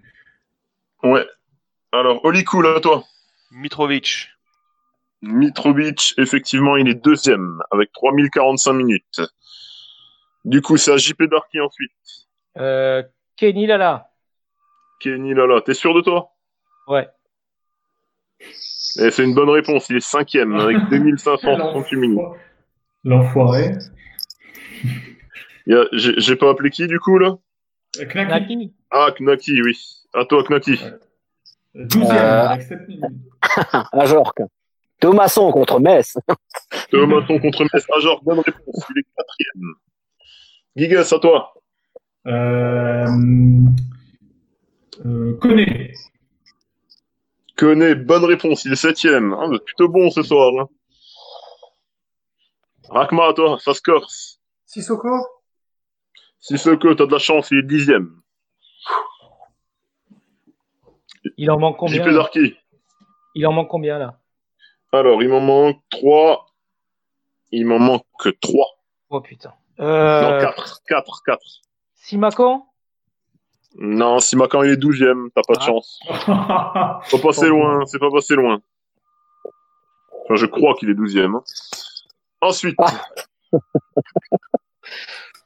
[1.03, 1.25] Ouais.
[1.91, 3.03] Alors, Oli Cool, à toi.
[3.51, 4.29] Mitrovic.
[5.21, 9.21] Mitrovic, effectivement, il est deuxième avec 3045 minutes.
[10.45, 11.91] Du coup, c'est à JP Darky ensuite.
[12.57, 13.03] Euh,
[13.35, 14.09] Kenny Lala.
[15.01, 16.31] Kenny Lala, t'es sûr de toi?
[16.87, 17.09] Ouais.
[18.41, 22.19] Et c'est une bonne réponse, il est cinquième avec 2538 minutes.
[23.03, 23.73] L'enfoiré.
[25.69, 27.35] A- J'ai j'ai pas appelé qui du coup là?
[27.99, 28.73] Euh, Knaki, Naki.
[28.91, 29.77] Ah, Knaki, oui.
[30.13, 30.79] À toi, Knaki.
[31.75, 33.03] 12e Euh, avec 7 minutes.
[33.91, 34.41] À Jorque.
[34.99, 36.17] Thomasson contre Metz.
[36.91, 37.85] Thomasson contre Metz.
[37.93, 39.73] Ah, bonne réponse, il est quatrième.
[40.75, 41.53] Gigas, à toi.
[42.27, 43.05] Euh,
[45.05, 45.93] euh, Koné.
[47.57, 49.33] Connais, bonne réponse, il est septième.
[49.33, 50.51] Ah, vous êtes plutôt bon ce soir.
[50.59, 50.67] Hein.
[52.89, 54.41] Rakma, toi, ça se corse.
[54.65, 55.09] Sissoko?
[56.39, 58.21] Sissoko, t'as de la chance, il est dixième.
[61.37, 62.55] Il en manque combien JP.
[63.35, 64.19] Il en manque combien là?
[64.91, 66.45] Alors, il m'en manque trois.
[67.51, 68.67] Il m'en manque que trois.
[69.09, 69.53] Oh putain.
[69.79, 70.81] Non, Euh, quatre.
[70.87, 71.61] Quatre, quatre.
[71.95, 72.67] Simacan
[73.77, 75.65] Non, Simacan, il est douzième, t'as pas de Ah.
[75.65, 75.99] chance.
[77.11, 78.61] Pas passer loin, c'est pas passé loin.
[80.23, 81.35] Enfin, je crois qu'il est douzième.
[81.35, 81.43] hein.
[82.41, 82.77] Ensuite.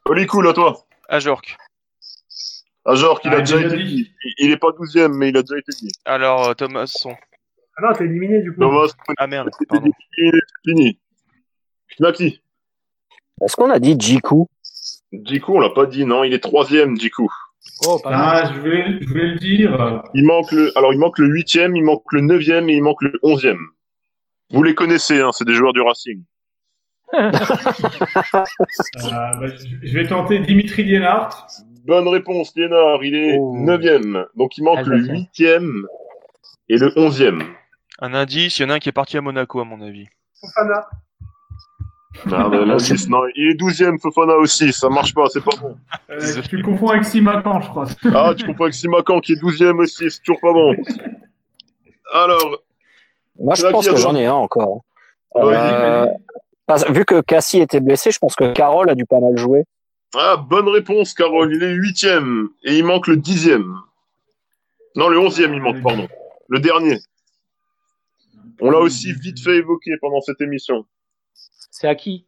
[0.06, 0.86] Oli cool à toi.
[1.08, 1.58] Ajorc.
[2.86, 4.12] Ajor, qu'il Ah, a déjà déjà été dit.
[4.24, 5.92] Il- Il est pas douzième, mais il a déjà été dit.
[6.06, 7.16] Alors, euh, Thomasson.
[7.78, 8.62] Ah non, t'es éliminé du coup.
[8.62, 9.92] Thomas, Ah merde, pardon.
[10.18, 10.32] il
[10.66, 11.00] fini.
[11.98, 12.42] Knaki.
[13.42, 14.48] Est-ce qu'on a dit Jiku?
[15.12, 17.28] Jiku, on l'a pas dit, non, il est troisième, Jiku.
[17.86, 17.99] Oh.
[18.05, 20.01] Ah, je voulais le dire.
[20.14, 23.01] Il manque le, alors il manque le huitième, il manque le neuvième et il manque
[23.01, 23.60] le onzième.
[24.51, 26.24] Vous les connaissez, hein, c'est des joueurs du Racing.
[27.16, 28.53] Euh, bah,
[29.84, 31.47] je vais tenter Dimitri Lienhardt.
[31.86, 33.55] Bonne réponse, Liénard, il est Oh.
[33.57, 34.26] neuvième.
[34.36, 35.14] Donc il manque le Alsacien.
[35.16, 35.86] huitième
[36.68, 37.41] et le onzième.
[37.99, 40.07] Un indice, il y en a un qui est parti à Monaco, à mon avis.
[40.39, 40.86] Fofana.
[42.26, 45.78] Ah, bah, non, il est douzième, Fofana aussi, ça marche pas, c'est pas bon.
[46.09, 47.86] Euh, tu confonds avec Simacan, je crois.
[48.13, 50.76] Ah, tu comprends avec Simacan qui est douzième aussi, c'est toujours pas bon.
[52.13, 52.57] Alors,
[53.39, 54.84] Moi, je pense que j'en ai un encore.
[55.36, 56.07] Ah, Euh,
[56.89, 59.63] vu que Cassie était blessé, je pense que Carole a dû pas mal jouer.
[60.15, 63.76] ah, bonne réponse, Carole, il est huitième et il manque le dixième.
[64.95, 66.07] Non, le onzième, il manque, pardon.
[66.47, 66.97] Le dernier.
[68.59, 70.86] On l'a aussi vite fait évoquer pendant cette émission.
[71.80, 72.26] C'est à qui?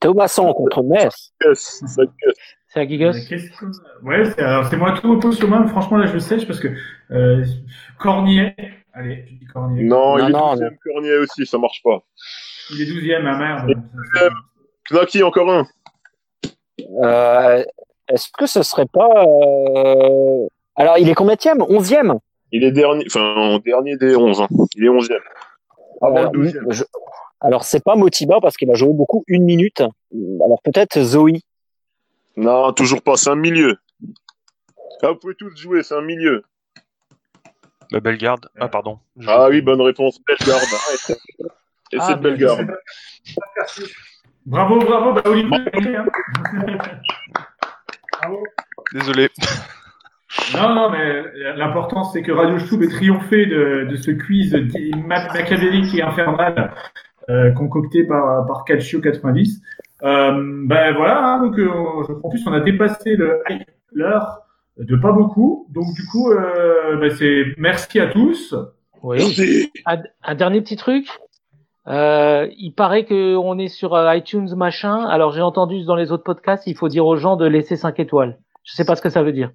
[0.00, 1.34] Thomasson contre Metz.
[1.54, 3.66] C'est à Euh, qu'est-ce que-
[4.02, 6.60] Ouais, c'est, alors c'est moi tout repose sur moi, mais franchement là je sèche parce
[6.60, 6.68] que
[7.10, 7.44] euh,
[7.98, 8.54] Cornier,
[8.94, 9.84] allez, je dis Cornier.
[9.84, 12.02] Non, Non, il est non, douzième, Cornier aussi, ça marche pas.
[12.70, 13.74] Il est 12ème, ah merde.
[14.90, 15.66] Knaki, encore un.
[17.02, 17.62] Euh,
[18.08, 19.24] Est-ce que ce serait pas...
[19.26, 22.14] euh, Alors, il est combienième Onzième?
[22.50, 24.40] Il est dernier, enfin, en dernier des 11.
[24.40, 24.48] hein.
[24.74, 25.20] Il est onzième.
[26.00, 26.64] Avant Alors, le douzième.
[26.70, 26.84] je-
[27.44, 29.80] Alors, c'est pas Motiba parce qu'il a joué beaucoup une minute.
[30.44, 31.38] Alors, peut-être Zoe.
[32.36, 33.76] Non, toujours pas, c'est un milieu.
[35.02, 36.42] Ah, vous pouvez tous jouer, c'est un milieu.
[37.92, 38.48] Bah, Bellegarde.
[38.58, 38.98] Ah, pardon.
[39.18, 40.62] Je- Ah oui, bonne réponse, Bellegarde.
[40.72, 41.12] Ah,
[41.92, 42.66] et Ah, c'est Bellegarde.
[44.46, 45.96] Bravo, bravo, bah Olivier.
[45.96, 46.06] hein.
[48.12, 48.42] Bravo.
[48.92, 49.28] Désolé.
[50.54, 51.22] Non, non, mais
[51.56, 54.52] l'important c'est que Radio Stub ait triomphé de, de ce quiz
[55.06, 56.74] machiavélique et infernal
[57.30, 59.62] euh, concocté par, par Calcio 90.
[60.02, 60.32] Euh,
[60.66, 61.68] ben voilà, hein, donc euh,
[62.06, 63.40] je crois en plus on a dépassé le
[63.92, 64.40] l'heure
[64.78, 65.66] de pas beaucoup.
[65.70, 68.54] Donc du coup, euh, ben, c'est merci à tous.
[69.02, 69.70] Oui.
[69.86, 71.06] Un, un dernier petit truc.
[71.86, 75.04] Euh, il paraît que on est sur euh, iTunes machin.
[75.06, 78.00] Alors j'ai entendu dans les autres podcasts, il faut dire aux gens de laisser 5
[78.00, 78.38] étoiles.
[78.62, 79.50] Je sais pas ce que ça veut dire.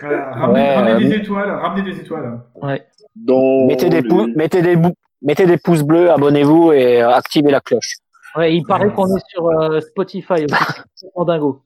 [0.00, 2.40] Voilà, ramenez, Ouais, ramenez euh, des étoiles, ramenez des étoiles.
[2.62, 2.82] Ouais.
[3.14, 4.02] Dans Mettez des,
[4.34, 4.76] mettez, des
[5.22, 7.96] mettez des pouces bleus, abonnez-vous et euh, activez la cloche.
[8.36, 10.64] Ouais, il paraît qu'on est sur euh, Spotify aussi.
[10.94, 11.60] C'est en dingo.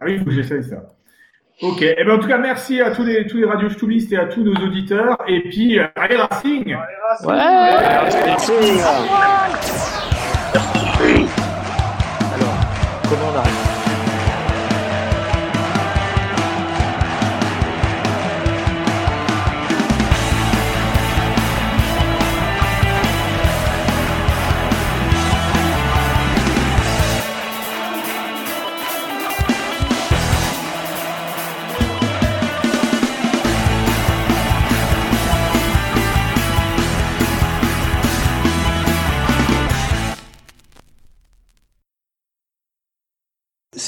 [0.00, 0.82] Ah oui, il faut que j'essaye ça.
[1.62, 1.82] Ok.
[1.82, 4.42] Eh ben, en tout cas, merci à tous les, tous les radios et à tous
[4.42, 5.16] nos auditeurs.
[5.28, 6.66] Et puis, euh, allez Racing!
[6.66, 7.34] Ouais.
[8.24, 8.52] Merci.
[10.54, 10.91] Alors,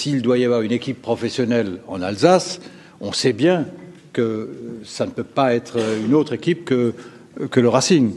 [0.05, 2.61] S'il doit y avoir une équipe professionnelle en Alsace,
[3.00, 3.64] on sait bien
[4.12, 4.50] que
[4.84, 6.92] ça ne peut pas être une autre équipe que,
[7.50, 8.12] que le Racing.